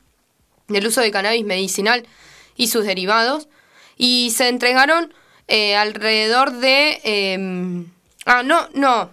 del 0.68 0.88
uso 0.88 1.02
de 1.02 1.12
cannabis 1.12 1.46
medicinal 1.46 2.08
y 2.56 2.70
sus 2.70 2.86
derivados. 2.86 3.50
Y 3.98 4.32
se 4.32 4.48
entregaron 4.48 5.14
eh, 5.48 5.76
alrededor 5.76 6.54
de... 6.54 7.02
Em, 7.04 7.92
ah, 8.26 8.42
no, 8.42 8.68
no, 8.74 9.12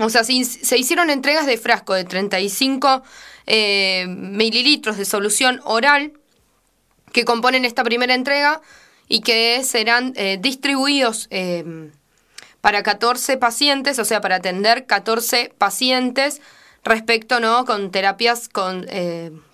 o 0.00 0.08
sea, 0.08 0.24
se, 0.24 0.32
hicieron 0.78 1.10
entregas 1.10 1.46
de 1.46 1.56
frasco 1.56 1.94
de 1.94 2.04
35 2.04 3.02
eh, 3.46 4.06
mililitros 4.08 4.96
de 4.96 5.04
solución 5.04 5.60
oral 5.64 6.12
que 7.12 7.24
componen 7.24 7.64
esta 7.64 7.84
primera 7.84 8.14
entrega 8.14 8.60
y 9.08 9.20
que 9.20 9.62
serán 9.62 10.12
eh, 10.16 10.38
distribuidos 10.40 11.28
eh, 11.30 11.90
para 12.60 12.82
14 12.82 13.36
pacientes, 13.36 13.98
o 14.00 14.04
sea, 14.04 14.20
para 14.20 14.36
atender 14.36 14.86
14 14.86 15.52
pacientes 15.56 16.40
respecto, 16.82 17.38
¿no? 17.38 17.64
Con 17.64 17.92
terapias 17.92 18.48
con, 18.48 18.86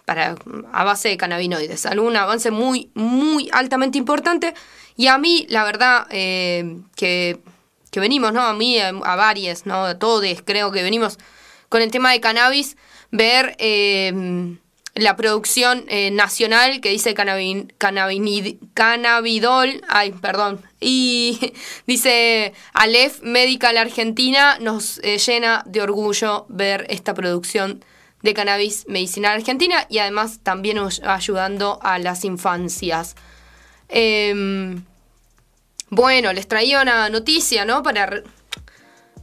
para, 0.04 0.36
a 0.72 0.84
base 0.84 1.08
de 1.10 1.16
cannabinoides. 1.16 1.86
Algún 1.86 2.16
avance 2.16 2.50
muy, 2.50 2.90
muy 2.94 3.50
altamente 3.52 3.98
importante. 3.98 4.54
Y 4.96 5.08
a 5.08 5.18
mí, 5.18 5.46
la 5.48 5.64
verdad, 5.64 6.06
que 6.08 7.40
que 7.90 8.00
venimos, 8.00 8.32
¿no? 8.32 8.42
A 8.42 8.54
mí, 8.54 8.78
a, 8.78 8.92
varias, 8.92 9.66
¿no? 9.66 9.84
A 9.84 9.98
todos, 9.98 10.24
creo 10.44 10.72
que 10.72 10.82
venimos 10.82 11.18
con 11.68 11.82
el 11.82 11.90
tema 11.90 12.12
de 12.12 12.20
cannabis, 12.20 12.76
ver 13.10 13.56
eh, 13.58 14.56
la 14.94 15.16
producción 15.16 15.84
eh, 15.88 16.10
nacional 16.10 16.80
que 16.80 16.90
dice 16.90 17.14
cannabin, 17.14 17.72
cannabidol, 18.74 19.80
ay, 19.88 20.12
perdón, 20.12 20.62
y 20.80 21.52
dice 21.86 22.52
Aleph 22.72 23.20
Medical 23.22 23.76
Argentina, 23.76 24.58
nos 24.60 24.98
eh, 24.98 25.18
llena 25.18 25.62
de 25.66 25.82
orgullo 25.82 26.46
ver 26.48 26.86
esta 26.90 27.14
producción 27.14 27.84
de 28.22 28.34
cannabis 28.34 28.84
medicinal 28.86 29.32
argentina 29.36 29.86
y 29.88 29.98
además 29.98 30.40
también 30.42 30.78
ayudando 30.78 31.78
a 31.82 31.98
las 31.98 32.24
infancias. 32.24 33.16
Em, 33.88 34.84
bueno, 35.90 36.32
les 36.32 36.46
traía 36.48 36.80
una 36.80 37.08
noticia, 37.08 37.64
¿no? 37.64 37.82
Para... 37.82 38.22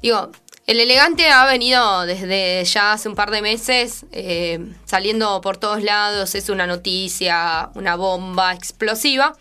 Digo, 0.01 0.31
el 0.67 0.81
elegante 0.81 1.29
ha 1.29 1.45
venido 1.45 2.05
desde 2.05 2.63
ya 2.65 2.91
hace 2.91 3.07
un 3.07 3.15
par 3.15 3.31
de 3.31 3.41
meses 3.41 4.05
eh, 4.11 4.59
saliendo 4.85 5.39
por 5.39 5.55
todos 5.55 5.81
lados, 5.81 6.35
es 6.35 6.49
una 6.49 6.67
noticia, 6.67 7.69
una 7.73 7.95
bomba 7.95 8.53
explosiva. 8.53 9.33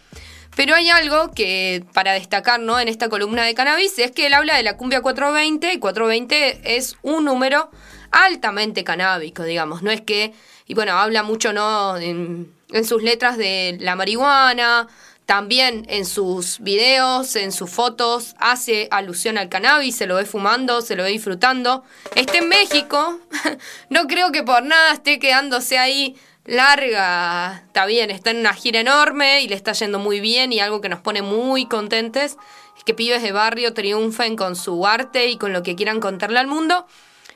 Pero 0.54 0.74
hay 0.74 0.88
algo 0.88 1.32
que 1.32 1.84
para 1.92 2.12
destacar 2.12 2.60
¿no? 2.60 2.78
en 2.78 2.88
esta 2.88 3.08
columna 3.08 3.44
de 3.44 3.54
cannabis 3.54 3.98
es 3.98 4.12
que 4.12 4.26
él 4.26 4.34
habla 4.34 4.56
de 4.56 4.62
la 4.62 4.76
cumbia 4.76 5.02
420 5.02 5.74
y 5.74 5.78
420 5.78 6.76
es 6.76 6.96
un 7.02 7.24
número 7.24 7.70
altamente 8.12 8.84
canábico, 8.84 9.42
digamos. 9.42 9.82
No 9.82 9.90
es 9.90 10.00
que, 10.00 10.32
y 10.66 10.74
bueno, 10.74 10.92
habla 10.92 11.24
mucho 11.24 11.52
¿no? 11.52 11.98
en, 11.98 12.50
en 12.70 12.84
sus 12.84 13.02
letras 13.02 13.36
de 13.36 13.76
la 13.80 13.96
marihuana, 13.96 14.88
también 15.26 15.84
en 15.88 16.06
sus 16.06 16.60
videos, 16.60 17.34
en 17.34 17.50
sus 17.50 17.68
fotos, 17.68 18.36
hace 18.38 18.86
alusión 18.92 19.38
al 19.38 19.48
cannabis, 19.48 19.96
se 19.96 20.06
lo 20.06 20.14
ve 20.14 20.24
fumando, 20.24 20.80
se 20.80 20.94
lo 20.94 21.02
ve 21.02 21.10
disfrutando. 21.10 21.82
Está 22.14 22.38
en 22.38 22.48
México, 22.48 23.18
no 23.90 24.06
creo 24.06 24.30
que 24.30 24.44
por 24.44 24.62
nada 24.62 24.92
esté 24.92 25.18
quedándose 25.18 25.78
ahí 25.78 26.16
larga. 26.44 27.64
Está 27.66 27.86
bien, 27.86 28.12
está 28.12 28.30
en 28.30 28.38
una 28.38 28.54
gira 28.54 28.78
enorme 28.78 29.42
y 29.42 29.48
le 29.48 29.56
está 29.56 29.72
yendo 29.72 29.98
muy 29.98 30.20
bien 30.20 30.52
y 30.52 30.60
algo 30.60 30.80
que 30.80 30.88
nos 30.88 31.00
pone 31.00 31.22
muy 31.22 31.66
contentes 31.66 32.36
es 32.78 32.84
que 32.84 32.94
pibes 32.94 33.20
de 33.20 33.32
barrio 33.32 33.74
triunfen 33.74 34.36
con 34.36 34.54
su 34.54 34.86
arte 34.86 35.26
y 35.26 35.38
con 35.38 35.52
lo 35.52 35.64
que 35.64 35.74
quieran 35.74 35.98
contarle 35.98 36.38
al 36.38 36.46
mundo. 36.46 36.86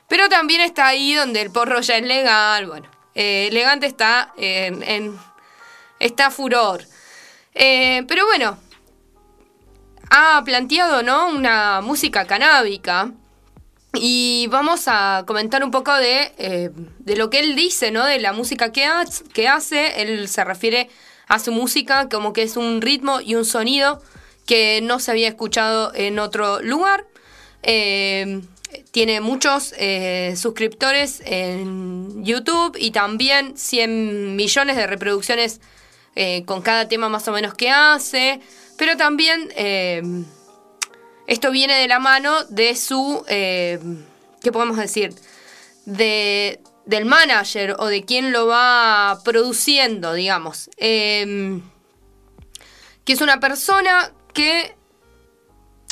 Pero 0.07 0.29
también 0.29 0.61
está 0.61 0.87
ahí 0.87 1.13
donde 1.13 1.41
el 1.41 1.51
porro 1.51 1.81
ya 1.81 1.97
es 1.97 2.03
legal. 2.05 2.67
Bueno, 2.67 2.89
eh, 3.15 3.47
elegante 3.51 3.85
está 3.85 4.33
en, 4.37 4.81
en 4.83 5.19
está 5.99 6.31
furor. 6.31 6.85
Eh, 7.53 8.03
pero 8.07 8.25
bueno, 8.25 8.57
ha 10.09 10.41
planteado, 10.43 11.03
¿no? 11.03 11.29
Una 11.29 11.81
música 11.81 12.25
canábica. 12.25 13.11
Y 13.93 14.47
vamos 14.49 14.83
a 14.87 15.25
comentar 15.27 15.63
un 15.63 15.71
poco 15.71 15.93
de, 15.93 16.31
eh, 16.37 16.69
de 16.99 17.15
lo 17.17 17.29
que 17.29 17.39
él 17.39 17.55
dice, 17.55 17.91
¿no? 17.91 18.05
De 18.05 18.19
la 18.19 18.31
música 18.31 18.71
que, 18.71 18.87
que 19.33 19.47
hace. 19.49 20.01
Él 20.01 20.29
se 20.29 20.43
refiere 20.45 20.89
a 21.27 21.39
su 21.39 21.51
música 21.51 22.07
como 22.09 22.31
que 22.33 22.43
es 22.43 22.55
un 22.55 22.81
ritmo 22.81 23.19
y 23.19 23.35
un 23.35 23.45
sonido 23.45 24.01
que 24.45 24.81
no 24.81 24.99
se 24.99 25.11
había 25.11 25.27
escuchado 25.27 25.93
en 25.93 26.19
otro 26.19 26.61
lugar. 26.61 27.05
Eh, 27.63 28.41
tiene 28.91 29.19
muchos 29.19 29.73
suscriptores 30.35 31.21
en 31.25 32.23
YouTube 32.23 32.77
y 32.79 32.91
también 32.91 33.57
100 33.57 34.37
millones 34.37 34.77
de 34.77 34.87
reproducciones 34.87 35.59
eh, 36.15 36.43
con 36.45 36.61
cada 36.61 36.87
tema 36.87 37.09
más 37.09 37.27
o 37.27 37.31
menos 37.31 37.53
que 37.53 37.69
hace, 37.69 38.41
pero 38.77 38.97
también 38.97 39.51
eh, 39.55 40.01
esto 41.27 41.51
viene 41.51 41.75
de 41.75 41.87
la 41.87 41.99
mano 41.99 42.43
de 42.45 42.75
su, 42.75 43.23
eh, 43.27 43.79
¿qué 44.41 44.51
podemos 44.51 44.77
decir? 44.77 45.13
De, 45.85 46.59
del 46.85 47.05
manager 47.05 47.75
o 47.79 47.87
de 47.87 48.03
quien 48.03 48.31
lo 48.31 48.47
va 48.47 49.19
produciendo, 49.23 50.13
digamos. 50.13 50.69
que 50.77 51.61
es 53.05 53.21
una 53.21 53.39
persona 53.39 54.11
que 54.33 54.75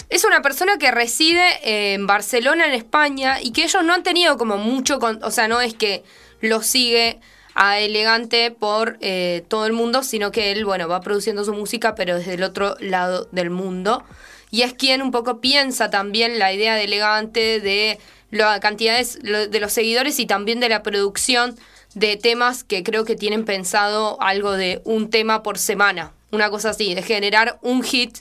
es 0.10 0.23
una 0.25 0.41
persona 0.41 0.77
que 0.77 0.91
reside 0.91 1.93
en 1.93 2.08
Barcelona, 2.08 2.65
en 2.65 2.73
España, 2.73 3.39
y 3.41 3.51
que 3.51 3.63
ellos 3.63 3.84
no 3.84 3.93
han 3.93 4.03
tenido 4.03 4.38
como 4.38 4.58
mucho, 4.58 4.99
o 5.21 5.32
sea, 5.32 5.47
no 5.47 5.62
es 5.62 5.75
que 5.75 6.03
lo 6.41 6.63
sigue 6.63 7.19
a 7.62 7.82
Elegante 7.82 8.52
por 8.52 8.98
eh, 9.02 9.43
todo 9.50 9.65
el 9.65 9.74
mundo, 9.74 10.02
sino 10.02 10.32
que 10.32 10.54
él, 10.54 10.63
bueno, 10.63 10.88
va 10.88 11.02
produciendo 11.02 11.43
su 11.43 11.54
música, 11.54 11.93
pero 11.93 12.17
desde 12.17 12.36
el 12.36 12.43
otro 12.43 12.78
lado 12.80 13.28
del 13.34 13.50
mundo. 13.50 14.06
Y 14.50 14.62
es 14.62 14.74
quien 14.74 15.02
un 15.02 15.12
poco 15.12 15.41
piensa 15.41 15.89
también 15.89 16.39
la 16.39 16.54
idea 16.54 16.76
de 16.76 16.86
Elegante, 16.86 17.60
de 17.60 18.00
la 18.32 18.62
cantidad 18.62 18.98
de 18.98 19.60
los 19.60 19.74
seguidores 19.74 20.19
y 20.19 20.26
también 20.26 20.62
de 20.62 20.69
la 20.69 20.84
producción 20.84 21.60
de 21.95 22.15
temas 22.15 22.63
que 22.63 22.82
creo 22.82 23.04
que 23.04 23.17
tienen 23.17 23.43
pensado 23.43 24.22
algo 24.22 24.54
de 24.54 24.82
un 24.86 25.10
tema 25.10 25.43
por 25.43 25.58
semana, 25.58 26.13
una 26.32 26.50
cosa 26.50 26.69
así, 26.69 26.95
de 26.95 27.02
generar 27.02 27.60
un 27.62 27.84
hit 27.84 28.19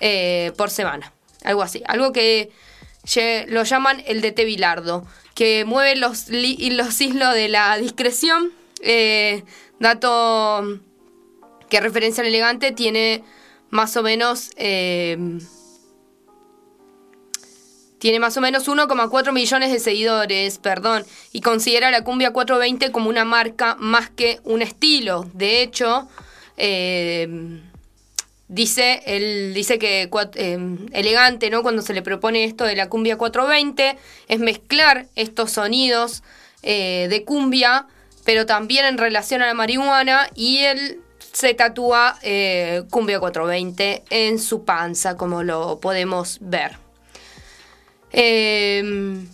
eh, 0.00 0.52
por 0.56 0.70
semana, 0.70 1.12
algo 1.44 1.60
así, 1.60 1.82
algo 1.86 2.14
que 2.14 2.50
lo 3.48 3.64
llaman 3.64 4.02
el 4.06 4.22
de 4.22 4.32
Bilardo, 4.32 5.06
que 5.34 5.66
mueve 5.66 5.94
los, 5.96 6.28
los 6.30 7.00
hilos 7.02 7.34
de 7.34 7.48
la 7.50 7.76
discreción 7.76 8.56
eh, 8.82 9.44
dato 9.78 10.80
que 11.68 11.80
referencia 11.80 12.22
al 12.22 12.28
elegante 12.28 12.72
tiene 12.72 13.22
más 13.70 13.96
o 13.96 14.02
menos... 14.02 14.50
Eh, 14.56 15.38
tiene 17.98 18.20
más 18.20 18.36
o 18.36 18.40
menos 18.40 18.68
1,4 18.68 19.32
millones 19.32 19.72
de 19.72 19.80
seguidores, 19.80 20.58
perdón, 20.58 21.04
y 21.32 21.40
considera 21.40 21.90
la 21.90 22.04
cumbia 22.04 22.32
420 22.32 22.92
como 22.92 23.10
una 23.10 23.24
marca 23.24 23.74
más 23.80 24.08
que 24.08 24.38
un 24.44 24.62
estilo. 24.62 25.28
De 25.34 25.62
hecho, 25.62 26.08
eh, 26.56 27.60
dice, 28.46 29.02
él 29.04 29.52
dice 29.52 29.80
que 29.80 30.08
elegante, 30.92 31.50
¿no? 31.50 31.62
Cuando 31.62 31.82
se 31.82 31.92
le 31.92 32.02
propone 32.02 32.44
esto 32.44 32.62
de 32.62 32.76
la 32.76 32.88
cumbia 32.88 33.18
420, 33.18 33.98
es 34.28 34.38
mezclar 34.38 35.08
estos 35.16 35.50
sonidos 35.50 36.22
de 36.62 37.24
cumbia 37.26 37.88
pero 38.28 38.44
también 38.44 38.84
en 38.84 38.98
relación 38.98 39.40
a 39.40 39.46
la 39.46 39.54
marihuana 39.54 40.28
y 40.34 40.58
él 40.58 41.00
se 41.32 41.54
tatúa 41.54 42.18
eh, 42.20 42.82
Cumbia 42.90 43.20
420 43.20 44.04
en 44.10 44.38
su 44.38 44.66
panza, 44.66 45.16
como 45.16 45.42
lo 45.42 45.80
podemos 45.80 46.36
ver. 46.42 46.76
Em, 48.12 49.26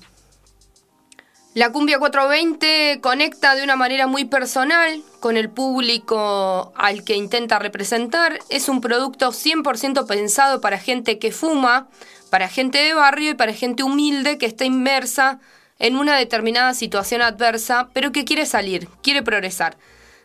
la 1.54 1.72
Cumbia 1.72 1.98
420 1.98 3.00
conecta 3.00 3.56
de 3.56 3.64
una 3.64 3.74
manera 3.74 4.06
muy 4.06 4.26
personal 4.26 5.02
con 5.18 5.36
el 5.36 5.50
público 5.50 6.72
al 6.76 7.02
que 7.02 7.16
intenta 7.16 7.58
representar. 7.58 8.38
Es 8.48 8.68
un 8.68 8.80
producto 8.80 9.32
100% 9.32 10.06
pensado 10.06 10.60
para 10.60 10.78
gente 10.78 11.18
que 11.18 11.32
fuma, 11.32 11.88
para 12.30 12.48
gente 12.48 12.78
de 12.78 12.94
barrio 12.94 13.32
y 13.32 13.34
para 13.34 13.54
gente 13.54 13.82
humilde 13.82 14.38
que 14.38 14.46
está 14.46 14.64
inmersa 14.64 15.40
en 15.78 15.96
una 15.96 16.16
determinada 16.16 16.74
situación 16.74 17.22
adversa, 17.22 17.88
pero 17.92 18.12
que 18.12 18.24
quiere 18.24 18.46
salir, 18.46 18.88
quiere 19.02 19.22
progresar. 19.22 19.76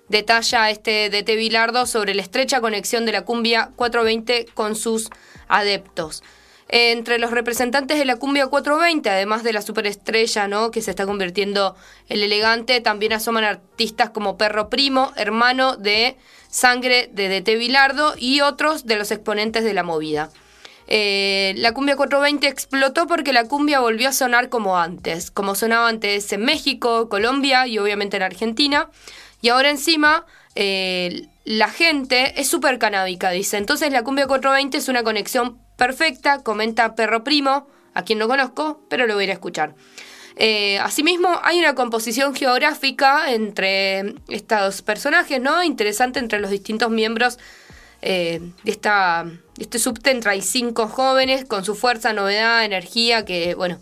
Detalla 0.08 0.72
este 0.72 1.10
de 1.10 1.36
Bilardo 1.36 1.86
sobre 1.86 2.16
la 2.16 2.24
estrecha 2.24 2.62
conexión 2.62 3.06
de 3.06 3.12
la 3.12 3.26
cumbia 3.26 3.72
420 3.76 4.48
con 4.54 4.76
sus 4.76 5.10
adeptos. 5.48 6.24
Entre 6.72 7.18
los 7.18 7.32
representantes 7.32 7.98
de 7.98 8.06
la 8.06 8.18
cumbia 8.18 8.48
420, 8.48 9.10
además 9.10 9.44
de 9.44 9.54
la 9.54 9.64
superestrella, 9.64 10.48
¿no? 10.48 10.70
que 10.70 10.84
se 10.84 10.92
está 10.92 11.08
convirtiendo 11.08 11.76
el 12.10 12.22
elegante, 12.22 12.80
también 12.80 13.14
asoman 13.14 13.44
artistas 13.44 14.12
como 14.12 14.38
Perro 14.38 14.70
Primo, 14.70 15.12
hermano 15.16 15.78
de 15.78 16.16
Sangre 16.48 17.10
de 17.12 17.28
DT 17.28 17.58
Bilardo 17.58 18.14
y 18.18 18.42
otros 18.42 18.86
de 18.86 18.98
los 18.98 19.12
exponentes 19.12 19.64
de 19.64 19.74
la 19.74 19.82
movida. 19.82 20.30
Eh, 20.92 21.54
la 21.58 21.72
cumbia 21.72 21.96
420 21.96 22.48
explotó 22.48 23.06
porque 23.06 23.32
la 23.32 23.44
cumbia 23.48 23.80
volvió 23.80 24.10
a 24.10 24.12
sonar 24.12 24.50
como 24.50 24.80
antes, 24.80 25.30
como 25.30 25.54
sonaba 25.54 25.88
antes 25.88 26.34
en 26.34 26.44
México, 26.44 27.10
Colombia 27.10 27.68
y 27.68 27.78
obviamente 27.78 28.18
en 28.18 28.24
Argentina. 28.24 28.90
Y 29.40 29.50
ahora 29.50 29.70
encima 29.70 30.26
eh, 30.56 31.28
la 31.46 31.70
gente 31.70 32.42
es 32.42 32.48
súper 32.48 32.80
canábica, 32.80 33.30
dice. 33.30 33.58
Entonces 33.58 33.92
la 33.94 34.04
cumbia 34.04 34.26
420 34.26 34.80
es 34.80 34.88
una 34.88 35.04
conexión 35.04 35.60
perfecta, 35.78 36.42
comenta 36.42 36.96
Perro 36.96 37.24
Primo, 37.24 37.68
a 37.94 38.04
quien 38.04 38.18
no 38.18 38.28
conozco, 38.28 38.82
pero 38.90 39.06
lo 39.06 39.14
voy 39.14 39.24
a 39.24 39.26
ir 39.26 39.30
a 39.30 39.34
escuchar. 39.34 39.76
Eh, 40.38 40.80
asimismo, 40.80 41.40
hay 41.44 41.60
una 41.60 41.76
composición 41.76 42.34
geográfica 42.34 43.32
entre 43.32 44.16
estos 44.28 44.82
personajes, 44.82 45.40
¿no? 45.40 45.64
Interesante 45.64 46.18
entre 46.18 46.40
los 46.40 46.50
distintos 46.50 46.90
miembros 46.90 47.38
de 48.02 48.52
esta 48.66 49.26
este 49.60 49.78
subte 49.78 50.18
cinco 50.42 50.88
jóvenes 50.88 51.46
con 51.46 51.66
su 51.66 51.76
fuerza, 51.76 52.14
novedad, 52.14 52.64
energía, 52.64 53.26
que, 53.26 53.56
bueno, 53.56 53.80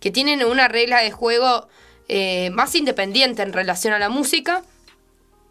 que 0.00 0.10
tienen 0.10 0.44
una 0.44 0.68
regla 0.68 1.00
de 1.00 1.12
juego 1.12 1.68
eh, 2.08 2.50
más 2.50 2.74
independiente 2.74 3.42
en 3.42 3.52
relación 3.52 3.94
a 3.94 3.98
la 3.98 4.08
música. 4.08 4.64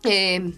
Eh, 0.03 0.51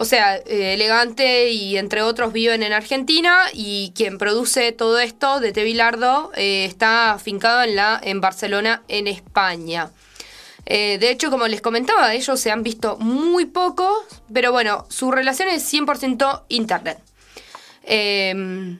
o 0.00 0.04
sea, 0.04 0.36
eh, 0.36 0.74
elegante 0.74 1.50
y 1.50 1.76
entre 1.76 2.02
otros 2.02 2.32
viven 2.32 2.62
en 2.62 2.72
Argentina 2.72 3.36
y 3.52 3.92
quien 3.96 4.18
produce 4.18 4.72
todo 4.72 4.98
esto 5.00 5.40
de 5.40 5.52
Tevilardo 5.52 6.32
está 6.34 7.12
afincado 7.12 7.62
en, 7.62 7.76
la, 7.76 8.00
en 8.02 8.20
Barcelona, 8.20 8.82
en 8.88 9.08
España. 9.08 9.90
De 10.68 11.10
hecho, 11.10 11.30
como 11.30 11.48
les 11.48 11.62
comentaba, 11.62 12.12
ellos 12.12 12.38
se 12.38 12.50
han 12.50 12.62
visto 12.62 12.98
muy 12.98 13.46
poco, 13.46 14.04
pero 14.32 14.52
bueno, 14.52 14.84
su 14.90 15.10
relación 15.10 15.48
es 15.48 15.62
100% 15.72 16.44
internet. 16.48 16.98
Em, 17.84 18.78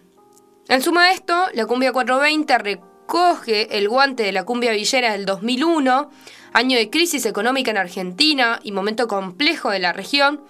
en 0.69 0.83
suma 0.83 1.05
a 1.05 1.13
esto, 1.13 1.47
la 1.55 1.65
cumbia 1.65 1.93
420 1.93 2.59
recoge 2.59 3.79
el 3.79 3.89
guante 3.89 4.23
de 4.23 4.33
la 4.33 4.45
cumbia 4.45 4.73
villera 4.73 5.13
del 5.13 5.25
2001, 5.25 6.11
año 6.53 6.77
de 6.77 6.91
crisis 6.91 7.25
económica 7.25 7.71
en 7.71 7.79
Argentina 7.79 8.61
y 8.63 8.73
momento 8.73 9.09
complejo 9.09 9.71
de 9.71 9.79
la 9.79 9.95
región, 9.95 10.43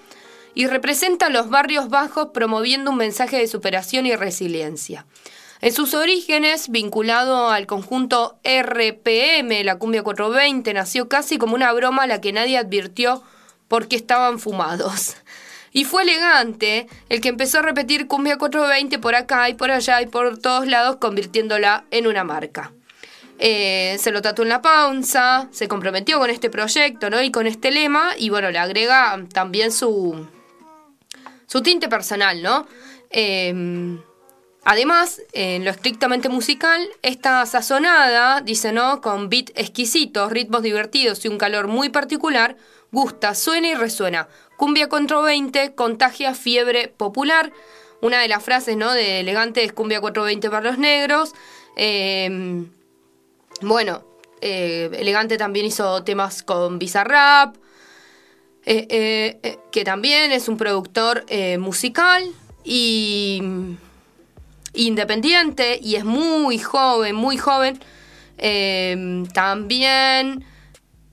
y 0.57 0.67
representa 0.67 1.29
los 1.29 1.51
barrios 1.51 1.89
bajos 1.89 2.31
promoviendo 2.35 2.91
un 2.91 2.97
mensaje 2.97 3.39
de 3.39 3.47
superación 3.47 4.07
y 4.07 4.17
resiliencia. 4.17 5.07
En 5.61 5.73
sus 5.73 5.95
orígenes, 5.95 6.69
vinculado 6.69 7.51
al 7.51 7.67
conjunto 7.67 8.39
RPM, 8.45 9.65
la 9.65 9.79
cumbia 9.79 10.05
420 10.05 10.73
nació 10.73 11.09
casi 11.09 11.37
como 11.37 11.57
una 11.57 11.73
broma 11.73 12.05
a 12.05 12.07
la 12.07 12.21
que 12.21 12.33
nadie 12.33 12.59
advirtió 12.59 13.23
porque 13.67 13.97
estaban 13.97 14.39
fumados. 14.39 15.17
Y 15.73 15.85
fue 15.85 16.03
elegante 16.03 16.87
el 17.09 17.21
que 17.21 17.29
empezó 17.29 17.59
a 17.59 17.63
repetir 17.63 18.07
Cumbia 18.07 18.39
420 18.39 18.99
por 18.99 19.15
acá 19.15 19.49
y 19.49 19.55
por 19.55 19.71
allá 19.71 20.01
y 20.01 20.07
por 20.07 20.39
todos 20.39 20.67
lados, 20.67 20.97
convirtiéndola 20.97 21.85
en 21.91 22.07
una 22.07 22.25
marca. 22.25 22.73
Eh, 23.39 23.97
se 24.01 24.11
lo 24.11 24.23
tatuó 24.23 24.45
en 24.45 24.49
la 24.49 24.63
panza, 24.63 25.49
se 25.53 25.69
comprometió 25.69 26.19
con 26.19 26.31
este 26.31 26.51
proyecto 26.51 27.11
¿no? 27.11 27.23
y 27.23 27.31
con 27.31 27.47
este 27.47 27.71
lema, 27.71 28.13
y 28.17 28.31
bueno, 28.31 28.51
le 28.51 28.59
agrega 28.59 29.25
también 29.33 29.71
su, 29.71 30.27
su 31.47 31.63
tinte 31.63 31.89
personal, 31.89 32.43
¿no? 32.43 32.67
Em, 33.11 34.01
además, 34.65 35.23
en 35.33 35.65
lo 35.65 35.71
estrictamente 35.71 36.29
musical, 36.29 36.89
está 37.03 37.45
sazonada, 37.47 38.41
dice, 38.41 38.73
¿no? 38.73 39.01
Con 39.01 39.29
beat 39.29 39.51
exquisitos, 39.55 40.31
ritmos 40.31 40.63
divertidos 40.63 41.25
y 41.25 41.29
un 41.29 41.39
calor 41.39 41.69
muy 41.69 41.89
particular, 41.89 42.57
gusta, 42.91 43.35
suena 43.35 43.69
y 43.69 43.75
resuena 43.75 44.29
Cumbia 44.59 44.89
contra 44.89 45.21
20 45.21 45.77
contagia 45.77 46.35
fiebre 46.35 46.89
popular. 46.89 47.53
Una 48.01 48.21
de 48.21 48.27
las 48.27 48.43
frases 48.43 48.77
¿no? 48.77 48.93
de 48.93 49.21
Elegante 49.21 49.63
es 49.63 49.73
Cumbia 49.73 50.01
420 50.01 50.51
para 50.51 50.71
los 50.71 50.79
negros. 50.79 51.33
Em, 51.77 52.69
bueno, 53.63 54.03
eh, 54.41 54.91
Elegante 54.95 55.39
también 55.39 55.65
hizo 55.65 56.03
temas 56.03 56.43
con 56.43 56.81
Bizarrap, 56.81 57.55
eh, 58.67 59.39
eh, 59.43 59.59
que 59.71 59.85
también 59.85 60.33
es 60.33 60.49
un 60.49 60.57
productor 60.57 61.25
musical 61.61 62.25
y 62.65 63.41
independiente 64.87 65.79
y 65.83 65.97
es 65.97 66.05
muy 66.05 66.59
joven, 66.59 67.15
muy 67.15 67.37
joven. 67.37 67.79
Em, 68.39 69.27
también 69.27 70.45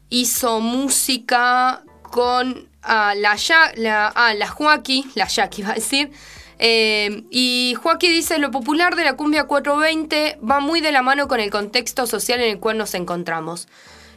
hizo 0.10 0.60
música 0.60 1.84
con 2.04 2.70
a 2.82 3.16
la, 3.16 3.36
la, 3.76 4.08
a 4.08 4.34
la 4.36 4.48
Joaquí, 4.48 5.08
la 5.16 5.28
Jackie 5.28 5.64
va 5.64 5.72
a 5.72 5.76
decir, 5.76 6.12
eh, 6.60 7.24
y 7.32 7.76
Joaquín 7.82 8.12
dice, 8.12 8.38
lo 8.38 8.52
popular 8.52 8.96
de 8.96 9.04
la 9.04 9.14
cumbia 9.14 9.46
420 9.46 10.40
va 10.50 10.60
muy 10.60 10.82
de 10.82 10.92
la 10.92 11.02
mano 11.02 11.28
con 11.28 11.40
el 11.40 11.50
contexto 11.50 12.08
social 12.08 12.40
en 12.42 12.52
el 12.52 12.60
cual 12.60 12.78
nos 12.78 12.94
encontramos. 12.94 13.68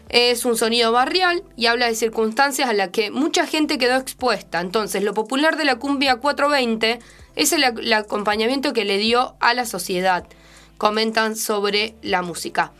Es 0.08 0.44
un 0.44 0.56
sonido 0.56 0.92
barrial 0.92 1.42
y 1.56 1.66
habla 1.66 1.86
de 1.86 1.94
circunstancias 1.94 2.68
a 2.68 2.72
las 2.72 2.90
que 2.90 3.10
mucha 3.10 3.46
gente 3.46 3.76
quedó 3.76 3.96
expuesta. 3.96 4.60
Entonces, 4.60 5.02
lo 5.02 5.12
popular 5.12 5.56
de 5.56 5.64
la 5.64 5.76
cumbia 5.76 6.16
420 6.16 7.00
es 7.38 7.52
el, 7.52 7.92
acompañamiento 7.92 8.72
que 8.72 8.84
le 8.84 8.98
dio 8.98 9.36
a 9.40 9.54
la 9.54 9.64
sociedad. 9.64 10.26
Comentan 10.76 11.36
sobre 11.36 11.94
la 12.02 12.20
música. 12.20 12.72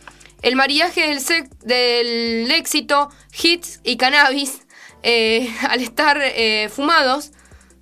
El 0.43 0.57
mariaje 0.57 1.09
del, 1.09 1.49
del 1.63 2.51
éxito, 2.51 3.09
hits 3.41 3.81
y 3.85 3.97
cannabis 3.97 4.63
eh, 5.03 5.49
al 5.69 5.81
estar 5.81 6.19
eh, 6.21 6.69
fumados, 6.69 7.31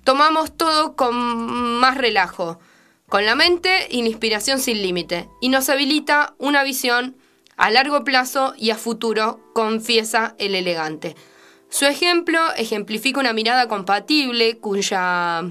tomamos 0.03 0.55
todo 0.55 0.95
con 0.95 1.15
más 1.79 1.97
relajo, 1.97 2.59
con 3.09 3.25
la 3.25 3.35
mente 3.35 3.87
y 3.89 4.01
la 4.03 4.09
inspiración 4.09 4.59
sin 4.59 4.81
límite, 4.81 5.27
y 5.41 5.49
nos 5.49 5.69
habilita 5.69 6.35
una 6.37 6.63
visión 6.63 7.17
a 7.57 7.71
largo 7.71 8.03
plazo 8.03 8.53
y 8.55 8.69
a 8.69 8.75
futuro, 8.75 9.39
confiesa 9.53 10.35
el 10.37 10.53
elegante. 10.53 11.15
Su 11.69 11.85
ejemplo 11.85 12.39
ejemplifica 12.55 13.19
una 13.19 13.33
mirada 13.33 13.67
compatible 13.67 14.57
cuya, 14.57 15.43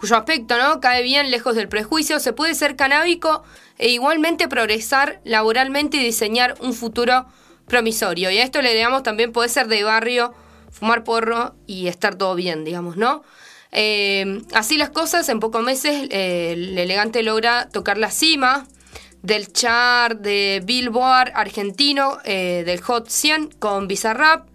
cuyo 0.00 0.16
aspecto 0.16 0.56
¿no? 0.56 0.80
cae 0.80 1.02
bien 1.02 1.30
lejos 1.30 1.54
del 1.54 1.68
prejuicio. 1.68 2.18
Se 2.20 2.32
puede 2.32 2.54
ser 2.54 2.74
canábico 2.74 3.44
e 3.76 3.90
igualmente 3.90 4.48
progresar 4.48 5.20
laboralmente 5.24 5.98
y 5.98 6.04
diseñar 6.04 6.54
un 6.60 6.72
futuro 6.72 7.26
promisorio. 7.66 8.30
Y 8.30 8.38
a 8.38 8.44
esto 8.44 8.62
le 8.62 8.74
digamos 8.74 9.02
también 9.02 9.30
puede 9.30 9.50
ser 9.50 9.68
de 9.68 9.84
barrio, 9.84 10.32
fumar 10.70 11.04
porro 11.04 11.54
y 11.66 11.88
estar 11.88 12.14
todo 12.14 12.34
bien, 12.34 12.64
digamos, 12.64 12.96
¿no? 12.96 13.22
Eh, 13.72 14.42
así 14.54 14.78
las 14.78 14.88
cosas, 14.88 15.28
en 15.28 15.38
pocos 15.38 15.62
meses 15.62 16.08
eh, 16.10 16.52
el 16.54 16.78
elegante 16.78 17.22
logra 17.22 17.68
tocar 17.68 17.98
la 17.98 18.10
cima 18.10 18.66
del 19.22 19.52
chart 19.52 20.18
de 20.18 20.62
Billboard 20.64 21.32
argentino, 21.34 22.18
eh, 22.24 22.62
del 22.64 22.80
Hot 22.80 23.08
100 23.08 23.50
con 23.58 23.86
Bizarrap. 23.86 24.48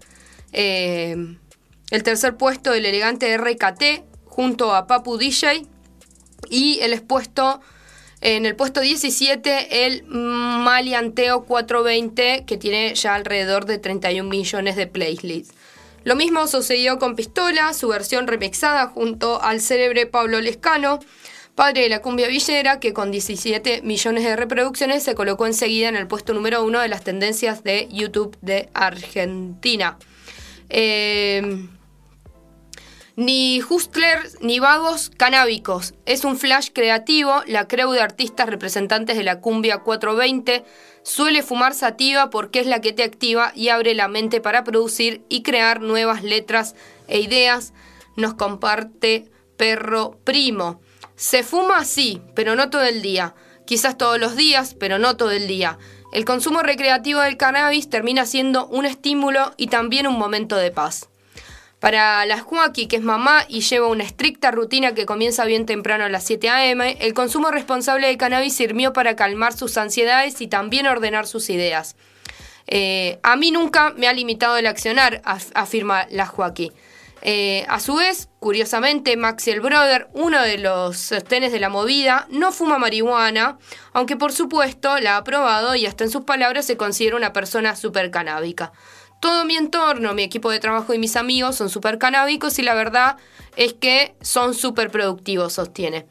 el 0.52 2.02
tercer 2.02 2.36
puesto 2.36 2.72
del 2.72 2.84
elegante 2.84 3.36
RKT 3.38 4.05
junto 4.36 4.74
a 4.74 4.86
Papu 4.86 5.16
DJ. 5.16 5.66
Y 6.50 6.78
el 6.80 6.92
expuesto, 6.92 7.62
en 8.20 8.44
el 8.44 8.54
puesto 8.54 8.80
17 8.80 9.86
el 9.86 10.04
Malianteo 10.04 11.44
420 11.44 12.44
que 12.46 12.58
tiene 12.58 12.94
ya 12.94 13.14
alrededor 13.14 13.64
de 13.64 13.78
31 13.78 14.28
millones 14.28 14.76
de 14.76 14.86
playlists. 14.86 15.54
Lo 16.04 16.14
mismo 16.14 16.46
sucedió 16.46 16.98
con 16.98 17.16
Pistola, 17.16 17.72
su 17.72 17.88
versión 17.88 18.26
remixada 18.28 18.86
junto 18.88 19.42
al 19.42 19.60
célebre 19.60 20.06
Pablo 20.06 20.40
Lescano, 20.40 21.00
padre 21.54 21.82
de 21.82 21.88
la 21.88 22.02
cumbia 22.02 22.28
villera, 22.28 22.78
que 22.78 22.92
con 22.92 23.10
17 23.10 23.82
millones 23.82 24.22
de 24.22 24.36
reproducciones 24.36 25.02
se 25.02 25.14
colocó 25.14 25.46
enseguida 25.46 25.88
en 25.88 25.96
el 25.96 26.06
puesto 26.06 26.32
número 26.34 26.62
uno 26.62 26.78
de 26.80 26.88
las 26.88 27.02
tendencias 27.02 27.64
de 27.64 27.88
YouTube 27.90 28.36
de 28.42 28.68
Argentina. 28.74 29.98
Eh, 30.68 31.66
ni 33.16 33.60
hustlers 33.62 34.36
ni 34.40 34.60
vagos 34.60 35.10
canábicos. 35.16 35.94
Es 36.04 36.24
un 36.24 36.38
flash 36.38 36.68
creativo, 36.72 37.42
la 37.46 37.66
creu 37.66 37.90
de 37.90 38.00
artistas 38.00 38.48
representantes 38.48 39.16
de 39.16 39.24
la 39.24 39.40
cumbia 39.40 39.78
420 39.78 40.64
Suele 41.06 41.44
fumar 41.44 41.72
sativa 41.72 42.30
porque 42.30 42.58
es 42.58 42.66
la 42.66 42.80
que 42.80 42.92
te 42.92 43.04
activa 43.04 43.52
y 43.54 43.68
abre 43.68 43.94
la 43.94 44.08
mente 44.08 44.40
para 44.40 44.64
producir 44.64 45.22
y 45.28 45.44
crear 45.44 45.80
nuevas 45.80 46.24
letras 46.24 46.74
e 47.06 47.20
ideas. 47.20 47.72
Nos 48.16 48.34
comparte 48.34 49.30
Perro 49.56 50.18
Primo. 50.24 50.80
Se 51.14 51.44
fuma 51.44 51.84
sí, 51.84 52.20
pero 52.34 52.56
no 52.56 52.70
todo 52.70 52.82
el 52.82 53.02
día. 53.02 53.36
Quizás 53.66 53.96
todos 53.96 54.18
los 54.18 54.34
días, 54.34 54.74
pero 54.74 54.98
no 54.98 55.16
todo 55.16 55.30
el 55.30 55.46
día. 55.46 55.78
El 56.12 56.24
consumo 56.24 56.64
recreativo 56.64 57.20
del 57.20 57.36
cannabis 57.36 57.88
termina 57.88 58.26
siendo 58.26 58.66
un 58.66 58.84
estímulo 58.84 59.54
y 59.56 59.68
también 59.68 60.08
un 60.08 60.18
momento 60.18 60.56
de 60.56 60.72
paz. 60.72 61.08
Para 61.80 62.24
la 62.24 62.40
Joaquín, 62.40 62.88
que 62.88 62.96
es 62.96 63.02
mamá 63.02 63.44
y 63.48 63.60
lleva 63.60 63.86
una 63.86 64.04
estricta 64.04 64.50
rutina 64.50 64.94
que 64.94 65.04
comienza 65.04 65.44
bien 65.44 65.66
temprano 65.66 66.04
a 66.04 66.08
las 66.08 66.24
7 66.24 66.48
a.m., 66.48 66.96
el 67.00 67.12
consumo 67.12 67.50
responsable 67.50 68.06
de 68.06 68.16
cannabis 68.16 68.56
sirvió 68.56 68.92
para 68.92 69.14
calmar 69.14 69.52
sus 69.52 69.76
ansiedades 69.76 70.40
y 70.40 70.48
también 70.48 70.86
ordenar 70.86 71.26
sus 71.26 71.50
ideas. 71.50 71.96
Eh, 72.66 73.18
a 73.22 73.36
mí 73.36 73.50
nunca 73.50 73.90
me 73.96 74.08
ha 74.08 74.12
limitado 74.12 74.56
el 74.56 74.66
accionar, 74.66 75.20
afirma 75.24 76.06
la 76.10 76.26
Joaquín. 76.26 76.72
Eh, 77.22 77.66
a 77.68 77.80
su 77.80 77.96
vez, 77.96 78.28
curiosamente, 78.38 79.16
Maxi 79.16 79.50
el 79.50 79.60
Brother, 79.60 80.08
uno 80.12 80.42
de 80.42 80.58
los 80.58 80.96
sostenes 80.96 81.50
de 81.50 81.60
la 81.60 81.68
movida, 81.68 82.26
no 82.30 82.52
fuma 82.52 82.78
marihuana, 82.78 83.58
aunque 83.92 84.16
por 84.16 84.32
supuesto 84.32 84.98
la 85.00 85.16
ha 85.16 85.24
probado 85.24 85.74
y 85.74 85.86
hasta 85.86 86.04
en 86.04 86.10
sus 86.10 86.24
palabras 86.24 86.66
se 86.66 86.76
considera 86.76 87.16
una 87.16 87.32
persona 87.32 87.74
súper 87.74 88.10
canábica. 88.10 88.72
Todo 89.20 89.44
mi 89.44 89.56
entorno, 89.56 90.14
mi 90.14 90.22
equipo 90.22 90.50
de 90.50 90.60
trabajo 90.60 90.92
y 90.94 90.98
mis 90.98 91.16
amigos 91.16 91.56
son 91.56 91.70
súper 91.70 91.98
canábicos 91.98 92.58
y 92.58 92.62
la 92.62 92.74
verdad 92.74 93.16
es 93.56 93.72
que 93.72 94.14
son 94.20 94.54
súper 94.54 94.90
productivos, 94.90 95.54
sostiene. 95.54 96.06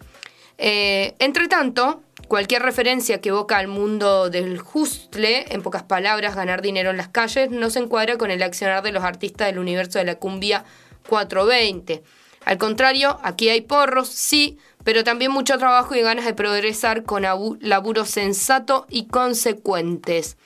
Eh, 0.58 1.16
entre 1.20 1.48
tanto, 1.48 2.02
cualquier 2.28 2.64
referencia 2.64 3.22
que 3.22 3.30
evoca 3.30 3.58
al 3.58 3.68
mundo 3.68 4.30
del 4.30 4.58
justle, 4.58 5.46
en 5.54 5.62
pocas 5.62 5.84
palabras, 5.84 6.36
ganar 6.36 6.62
dinero 6.62 6.90
en 6.90 6.98
las 6.98 7.10
calles, 7.10 7.52
no 7.52 7.70
se 7.70 7.80
encuadra 7.80 8.18
con 8.18 8.32
el 8.32 8.42
accionar 8.42 8.84
de 8.84 8.92
los 8.92 9.04
artistas 9.04 9.48
del 9.48 9.60
universo 9.60 10.00
de 10.00 10.06
la 10.06 10.16
cumbia 10.16 10.66
420. 11.08 12.04
Al 12.46 12.58
contrario, 12.58 13.20
aquí 13.24 13.50
hay 13.50 13.62
porros, 13.62 14.08
sí, 14.10 14.58
pero 14.84 15.04
también 15.04 15.32
mucho 15.32 15.58
trabajo 15.58 15.96
y 15.96 16.02
ganas 16.02 16.26
de 16.26 16.34
progresar 16.34 17.04
con 17.04 17.24
laburo 17.24 18.06
sensato 18.06 18.86
y 18.90 19.08
consecuentes. 19.08 20.38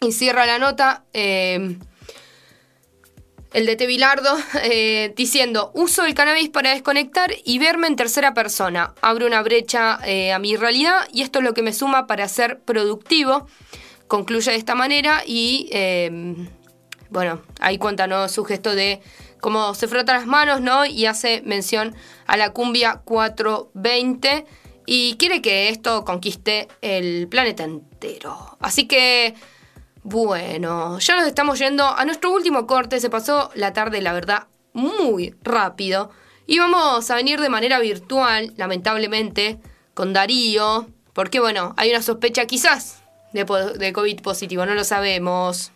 Y 0.00 0.12
cierra 0.12 0.46
la 0.46 0.58
nota 0.58 1.04
eh, 1.12 1.76
el 3.52 3.66
de 3.66 3.76
Tevilardo 3.76 4.36
eh, 4.62 5.12
diciendo, 5.16 5.72
uso 5.74 6.04
el 6.04 6.14
cannabis 6.14 6.50
para 6.50 6.70
desconectar 6.70 7.32
y 7.44 7.58
verme 7.58 7.88
en 7.88 7.96
tercera 7.96 8.32
persona. 8.32 8.94
Abro 9.00 9.26
una 9.26 9.42
brecha 9.42 9.98
eh, 10.04 10.32
a 10.32 10.38
mi 10.38 10.56
realidad 10.56 11.08
y 11.12 11.22
esto 11.22 11.40
es 11.40 11.44
lo 11.44 11.54
que 11.54 11.62
me 11.62 11.72
suma 11.72 12.06
para 12.06 12.28
ser 12.28 12.60
productivo. 12.60 13.48
Concluye 14.06 14.52
de 14.52 14.56
esta 14.56 14.74
manera 14.74 15.22
y 15.26 15.68
bueno, 17.10 17.42
ahí 17.60 17.76
cuenta 17.76 18.28
su 18.28 18.44
gesto 18.44 18.74
de 18.74 19.02
cómo 19.40 19.74
se 19.74 19.86
frota 19.86 20.14
las 20.14 20.26
manos 20.26 20.62
¿no? 20.62 20.86
y 20.86 21.04
hace 21.04 21.42
mención 21.44 21.94
a 22.26 22.38
la 22.38 22.54
cumbia 22.54 23.02
420 23.04 24.46
y 24.86 25.16
quiere 25.16 25.42
que 25.42 25.68
esto 25.68 26.06
conquiste 26.06 26.68
el 26.80 27.28
planeta 27.28 27.64
entero. 27.64 28.56
Así 28.60 28.86
que... 28.86 29.34
Bueno, 30.10 30.98
ya 31.00 31.16
nos 31.16 31.26
estamos 31.26 31.58
yendo 31.58 31.84
a 31.84 32.02
nuestro 32.06 32.32
último 32.32 32.66
corte. 32.66 32.98
Se 32.98 33.10
pasó 33.10 33.50
la 33.54 33.74
tarde, 33.74 34.00
la 34.00 34.14
verdad, 34.14 34.46
muy 34.72 35.34
rápido. 35.42 36.10
Y 36.46 36.58
vamos 36.58 37.10
a 37.10 37.14
venir 37.14 37.42
de 37.42 37.50
manera 37.50 37.78
virtual, 37.78 38.54
lamentablemente, 38.56 39.58
con 39.92 40.14
Darío. 40.14 40.86
Porque, 41.12 41.40
bueno, 41.40 41.74
hay 41.76 41.90
una 41.90 42.00
sospecha 42.00 42.46
quizás 42.46 43.02
de, 43.34 43.44
de 43.76 43.92
COVID 43.92 44.22
positivo, 44.22 44.64
no 44.64 44.74
lo 44.74 44.82
sabemos. 44.82 45.72